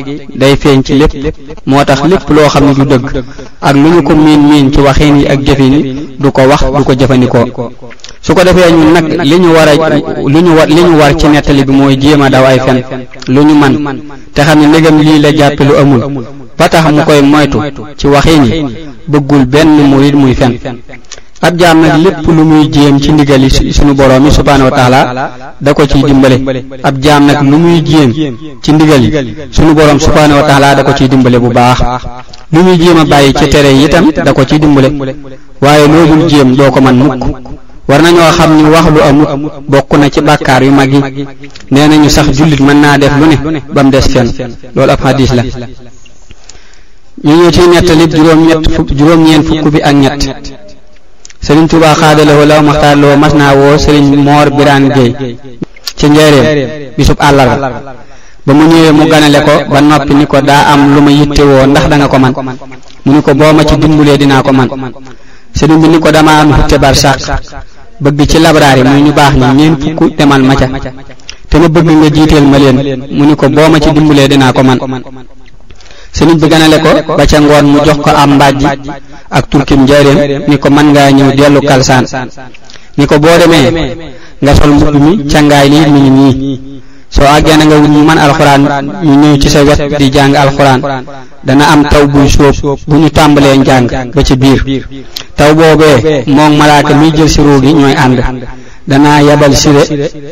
day 0.42 0.54
feeñ 0.62 0.80
ci 0.86 0.94
lépp 1.00 1.12
moo 1.70 1.84
tax 1.88 2.00
lépp 2.12 2.30
loo 2.36 2.50
xam 2.54 2.64
ne 2.68 2.74
du 2.80 2.86
dëgg 2.92 3.06
ak 3.68 3.76
lu 3.82 3.88
ñu 3.94 4.02
ko 4.08 4.14
miin 4.26 4.42
miin 4.50 4.68
ci 4.74 4.80
waxin 4.86 5.16
yi 5.20 5.26
ak 5.34 5.40
jëfin 5.48 5.74
yi 5.78 5.82
du 6.22 6.28
ko 6.36 6.42
wax 6.50 6.62
du 6.76 6.84
ko 6.88 6.94
jëfandikoo 7.00 7.46
su 8.26 8.30
ko 8.36 8.42
defee 8.48 8.72
ñu 8.78 8.84
nag 8.94 9.06
li 9.30 9.36
ñu 9.44 9.50
war 9.58 9.68
a 9.74 9.76
lu 10.34 10.40
ñu 10.46 10.52
war 10.58 10.68
li 10.76 10.82
ñu 10.88 10.96
war 11.02 11.14
ci 11.20 11.28
nettali 11.28 11.66
bi 11.68 11.74
mooy 11.80 11.96
jéem 12.02 12.22
a 12.26 12.30
daw 12.30 12.46
ay 12.46 12.60
fen 12.66 12.80
lu 13.34 13.42
ñu 13.48 13.54
man 13.62 13.74
te 14.34 14.42
xam 14.48 14.60
ne 14.62 14.68
ndegam 14.68 14.98
lii 15.06 15.20
la 15.24 15.30
jàppe 15.38 15.64
lu 15.70 15.76
amul 15.82 16.04
ba 16.58 16.70
tax 16.70 16.86
mu 16.94 17.02
koy 17.08 17.22
moytu 17.34 17.60
ci 17.98 18.08
waxin 18.08 18.44
yi 18.46 18.66
bëggul 19.12 19.44
benn 19.46 19.68
murid 19.92 20.16
muy 20.22 20.34
fen 20.34 20.54
ak 21.44 21.56
jamna 21.58 21.98
lepp 21.98 22.22
lu 22.30 22.44
muy 22.46 22.70
jëm 22.70 23.00
ci 23.02 23.14
ndigal 23.18 23.42
suñu 23.50 23.96
borom 23.98 24.30
subhanahu 24.30 24.70
wa 24.70 24.74
ta'ala 24.78 25.02
da 25.60 25.74
ko 25.74 25.88
ci 25.90 25.98
dimbalé 26.04 26.38
ab 26.86 27.00
jam 27.02 27.26
nak 27.26 27.42
lu 27.42 27.58
muy 27.58 27.82
jëm 27.82 28.14
ci 28.62 28.70
ndigal 28.72 29.02
suñu 29.52 29.74
borom 29.74 29.98
subhanahu 30.00 30.38
wa 30.40 30.46
ta'ala 30.48 30.76
da 30.78 30.84
ko 30.86 30.94
ci 30.94 31.10
dimbalé 31.10 31.40
bu 31.42 31.50
baax 31.52 31.80
lu 32.54 32.62
muy 32.62 32.78
jëma 32.78 33.06
bayyi 33.10 33.34
ci 33.34 33.50
téré 33.50 33.74
yitam 33.74 34.12
da 34.14 34.32
ko 34.34 34.46
ci 34.46 34.60
dimbalé 34.62 34.94
waye 35.62 35.88
no 35.90 36.06
bu 36.06 36.28
jëm 36.30 36.54
do 36.56 36.70
ko 36.70 36.78
man 36.80 36.96
mukk 36.96 37.24
war 37.90 38.02
nañu 38.06 38.20
xam 38.38 38.56
ni 38.62 38.70
wax 38.70 38.86
lu 38.94 39.00
amut 39.02 39.52
bokku 39.68 39.98
na 39.98 40.10
ci 40.14 40.22
bakkar 40.22 40.62
yu 40.62 40.70
magi 40.72 41.26
nenañu 41.74 42.06
sax 42.08 42.30
julit 42.38 42.60
man 42.62 42.78
na 42.82 42.98
def 43.02 43.18
lu 43.18 43.26
ne 43.26 43.64
bam 43.68 43.90
dess 43.90 44.10
fen 44.14 44.30
lol 44.78 44.90
ab 44.94 45.00
hadith 45.04 45.34
la 45.34 45.42
ñu 47.26 47.34
ñu 47.34 47.50
ci 47.52 47.62
netali 47.66 48.06
juroom 48.06 48.46
ñet 48.46 48.94
juroom 48.96 49.24
ñen 49.26 49.42
fukku 49.42 49.72
bi 49.74 49.82
ak 49.82 49.94
ñet 49.96 50.58
sëriñ 51.52 51.68
Tuubaa 51.72 51.96
xaadalawoo 52.02 52.46
law 52.52 52.62
maxtaar 52.68 52.98
loo 53.04 53.16
mas 53.24 53.34
naa 53.40 53.54
woo 53.60 53.76
sëriñ 53.84 54.06
Moor 54.26 54.48
Biraan 54.58 54.86
Géey 54.96 55.12
ci 56.00 56.06
njëreem 56.10 56.44
bisub 56.98 57.18
àllarba 57.28 57.58
ba 58.46 58.52
mu 58.58 58.64
ñëwee 58.70 58.94
mu 58.98 59.04
ganale 59.12 59.40
ko 59.48 59.54
ba 59.72 59.80
noppi 59.90 60.14
ni 60.16 60.26
ko 60.32 60.38
daa 60.50 60.64
am 60.72 60.82
lu 60.94 61.00
ma 61.06 61.12
yittewoo 61.18 61.66
ndax 61.72 61.86
da 61.92 61.96
nga 61.98 62.08
ko 62.12 62.18
man 62.24 62.34
mu 63.06 63.10
ni 63.16 63.22
ko 63.26 63.32
boo 63.40 63.52
ma 63.58 63.64
ci 63.68 63.76
dimbulee 63.82 64.18
dinaa 64.22 64.44
ko 64.46 64.52
man 64.58 64.68
sëriñ 65.58 65.78
bi 65.82 65.88
ni 65.92 66.00
ko 66.04 66.10
dama 66.16 66.32
am 66.42 66.50
xutte 66.56 66.78
bar 66.84 66.96
sax 67.04 67.20
bëgg 68.04 68.20
ci 68.30 68.38
labraar 68.40 68.78
yi 68.78 68.84
muy 68.84 69.02
ñu 69.06 69.12
baax 69.12 69.34
ñi 69.40 69.48
ñeen 69.58 69.76
fukk 69.98 70.16
demal 70.20 70.42
ma 70.48 70.56
ca 70.60 70.66
te 71.50 71.56
ma 71.60 71.68
bëgg 71.68 71.88
nga 72.00 72.10
jiiteel 72.16 72.46
ma 72.52 72.58
leen 72.60 72.78
mu 73.18 73.24
ni 73.28 73.36
ko 73.36 73.46
boo 73.56 73.68
ma 73.72 73.78
ci 73.84 73.90
dimbulee 73.92 74.28
dinaa 74.30 74.54
ko 74.56 74.62
man 74.64 74.80
señ 76.14 76.36
bëgganalé 76.42 76.78
ko 76.84 76.92
ba 77.18 77.24
ca 77.26 77.38
ngoon 77.40 77.66
mu 77.72 77.78
jox 77.88 77.98
ko 78.04 78.12
am 78.12 78.32
mbajj 78.36 78.62
ak 79.38 79.44
turkim 79.50 79.82
jaarem 79.88 80.44
ni 80.48 80.58
ko 80.60 80.68
man 80.70 80.88
nga 80.92 81.04
ñew 81.16 81.32
delu 81.38 81.60
kalsan 81.70 82.04
ni 83.00 83.06
ko 83.10 83.16
bo 83.20 83.32
démé 83.40 83.60
nga 84.44 84.52
sol 84.58 84.72
mbub 84.76 84.96
mi 85.06 85.12
ca 85.32 85.40
ngaay 85.42 85.68
li 85.74 85.80
mi 85.94 86.02
ni 86.18 86.28
so 87.16 87.22
agé 87.36 87.56
na 87.56 87.64
nga 87.66 87.78
wul 87.82 87.96
man 88.10 88.20
alquran 88.28 88.62
ñu 89.08 89.14
ñew 89.24 89.36
ci 89.42 89.48
sa 89.54 89.60
wet 89.68 89.80
di 90.00 90.08
jang 90.16 90.34
alquran 90.44 90.80
dana 91.48 91.66
am 91.74 91.82
taw 91.92 92.04
bu 92.12 92.20
soop 92.28 92.80
bu 92.88 92.96
ñu 93.02 93.08
tambalé 93.18 93.56
jang 93.68 93.86
ga 94.16 94.22
ci 94.28 94.36
biir 94.42 94.60
taw 95.40 95.52
bobé 95.56 96.24
mo 96.28 96.44
ng 96.52 96.58
malaaka 96.60 96.92
mi 97.00 97.08
jël 97.16 97.30
ci 97.34 97.40
roogi 97.42 97.72
ñoy 97.82 97.96
and 98.04 98.18
dana 98.86 99.22
yabal 99.28 99.54
sire 99.56 99.84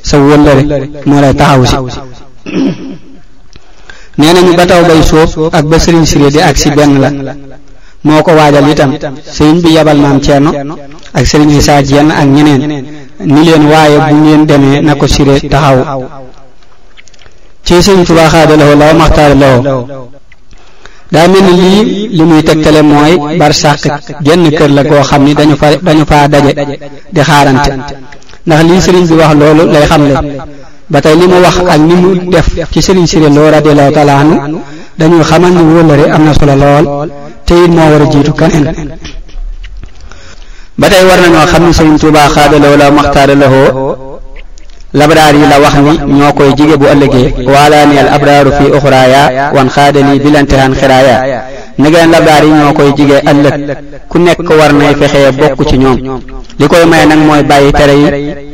sa 0.04 0.18
wëndere 0.20 0.62
mo 1.08 1.22
lay 1.24 1.34
taxaw 1.40 1.64
ci 1.72 1.78
nee 4.20 4.34
nañu 4.34 4.54
ba 4.56 4.66
taw 4.68 4.84
bay 4.84 5.00
sóob 5.04 5.48
ak 5.56 5.64
ba 5.66 5.78
sëriñ 5.80 6.04
siré 6.06 6.28
di 6.30 6.40
agsi 6.44 6.70
benn 6.76 7.00
la 7.00 7.10
moo 8.04 8.20
ko 8.22 8.32
waajal 8.36 8.68
itam 8.70 8.92
sëriñ 9.36 9.62
bi 9.64 9.72
yabal 9.76 9.96
maam 9.98 10.20
Ceerno 10.26 10.52
ak 11.18 11.24
sëriñ 11.30 11.50
Isaa 11.58 11.82
Jeen 11.90 12.10
ak 12.12 12.28
ñeneen 12.36 12.62
ni 13.34 13.40
leen 13.48 13.64
waaye 13.72 13.98
bu 14.10 14.16
ngeen 14.16 14.44
demee 14.50 14.82
na 14.82 14.96
ko 15.00 15.08
siré 15.08 15.40
taxaw 15.52 15.80
ci 17.66 17.76
sëriñ 17.80 18.04
Tuubaa 18.06 18.28
xaada 18.34 18.56
lawo 18.60 18.76
law 18.82 18.92
maxtaara 19.00 19.36
lawo 19.36 19.88
lii 21.48 22.10
li 22.18 22.44
tegtale 22.48 22.82
mooy 22.82 23.14
barsàq 23.40 23.80
genn 24.26 24.50
kër 24.58 24.70
la 24.78 24.84
goo 24.84 25.02
xam 25.10 25.24
ni 25.24 25.34
dañu 25.34 25.56
fa 25.62 25.68
dañu 25.88 26.06
faa 26.12 26.28
daje 26.28 26.52
di 27.14 27.22
xaarante 27.30 27.72
ndax 28.46 28.62
lii 28.68 28.80
sëriñ 28.86 29.04
bi 29.10 29.16
wax 29.20 29.32
loolu 29.42 29.64
lay 29.74 29.86
xamle 29.90 30.16
ba 30.90 31.00
tey 31.02 31.16
li 31.16 31.26
mu 31.30 31.36
wax 31.40 31.58
ak 31.70 31.78
li 31.86 31.96
mu 31.96 32.10
def 32.34 32.50
ci 32.74 32.82
Serigne 32.82 33.06
Siré 33.06 33.30
Lo 33.30 33.46
radiyallahu 33.52 33.94
taala 33.94 34.14
anhu 34.26 34.58
dañuy 34.98 35.22
xamal 35.24 35.52
ni 35.54 35.62
wóllëre 35.62 36.10
am 36.12 36.26
na 36.26 36.34
solo 36.34 36.56
lool 36.56 37.10
te 37.46 37.54
it 37.54 37.70
moo 37.70 37.78
war 37.94 38.02
a 38.02 38.06
jiitu 38.12 38.34
keneen 38.34 38.98
ba 40.80 40.90
tey 40.90 41.04
war 41.06 41.22
nañoo 41.22 41.46
xam 41.46 41.66
ni 41.68 41.74
Serigne 41.74 42.00
Touba 42.00 42.22
xaadaloo 42.34 42.76
la 42.78 42.90
maxtaara 42.90 43.36
lahoo 43.36 44.20
labraar 44.92 45.36
yi 45.36 45.46
la 45.48 45.60
wax 45.60 45.74
ni 45.78 46.12
ñoo 46.14 46.34
koy 46.34 46.54
jige 46.58 46.76
bu 46.76 46.86
ëllëgee 46.88 47.46
waalaani 47.48 47.98
al 48.00 48.08
abraaru 48.10 48.52
fi 48.58 48.66
uxraaya 48.76 49.52
wan 49.54 49.70
xaadali 49.70 50.20
bilantihan 50.20 50.74
xiraaya 50.74 51.44
negeen 51.78 52.10
labraar 52.12 52.44
yi 52.46 52.52
ñoo 52.52 52.74
koy 52.74 52.92
jige 52.98 53.22
ëllëg 53.32 53.54
ku 54.10 54.18
nekk 54.18 54.50
war 54.60 54.74
nay 54.74 54.96
fexee 54.96 55.32
bokk 55.38 55.68
ci 55.70 55.78
ñoom 55.78 55.98
li 56.60 56.68
koy 56.68 56.86
may 56.86 57.06
nag 57.06 57.20
mooy 57.20 57.44
bàyyi 57.44 57.72
tere 57.74 57.94
yi 58.00 58.49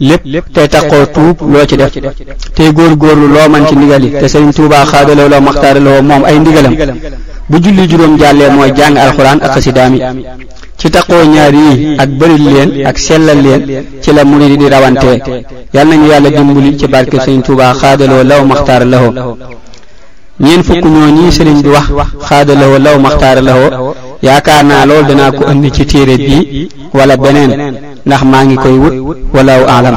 lépp 0.00 0.46
tey 0.52 0.66
taxoo 0.68 1.06
tuub 1.14 1.36
loo 1.40 1.64
ci 1.68 1.76
def 1.76 1.90
tey 2.54 2.70
góorgóorlu 2.72 3.28
loo 3.34 3.48
man 3.48 3.64
ci 3.68 3.76
ndigal 3.76 4.02
yi 4.04 4.10
te 4.10 4.26
Sëriñ 4.32 4.52
Tuubaa 4.52 4.84
xaadaloo 4.90 5.28
loo 5.28 5.40
maxtaaraloo 5.40 6.02
moom 6.02 6.24
ay 6.24 6.38
ndigalam 6.40 6.74
bu 7.48 7.58
julli 7.62 7.86
juróom 7.90 8.18
jàllee 8.18 8.50
mooy 8.50 8.72
jàng 8.76 8.96
alxuraan 8.98 9.38
ak 9.44 9.52
xasidaam 9.54 9.94
yi 9.94 10.00
ci 10.78 10.90
taxoo 10.90 11.24
ñaar 11.24 11.54
yi 11.54 11.96
ak 12.02 12.08
bëri 12.18 12.36
leen 12.46 12.86
ak 12.88 12.98
sellal 12.98 13.40
leen 13.42 13.62
ci 14.02 14.10
la 14.12 14.24
mu 14.24 14.36
di 14.40 14.68
rawantee 14.68 15.18
yal 15.72 15.86
nañu 15.88 16.06
yàlla 16.08 16.30
dimbali 16.36 16.76
ci 16.76 16.88
barke 16.88 17.18
Sëriñ 17.24 17.42
Tuubaa 17.46 17.72
xaadaloo 17.80 18.24
law 18.30 18.44
maxtaara 18.50 18.84
lahoo 18.92 19.36
ñeen 20.40 20.62
fukk 20.64 20.84
ñooñi 20.84 21.30
sëriñ 21.36 21.62
bi 21.62 21.68
wax 21.68 21.86
xaadaloo 22.28 22.78
law 22.78 22.98
maxtaara 22.98 23.40
lahoo 23.48 23.94
yaakaar 24.24 24.64
naa 24.64 24.86
loolu 24.86 25.06
danaa 25.08 25.30
ko 25.32 25.42
indi 25.52 25.70
ci 25.76 25.84
téere 25.86 26.16
bi 26.26 26.68
wala 26.92 27.16
beneen 27.16 27.93
ndax 28.06 28.20
maa 28.32 28.44
ngi 28.46 28.56
koy 28.62 28.76
wut 29.06 29.18
walaaw 29.34 29.62
aalam 29.74 29.94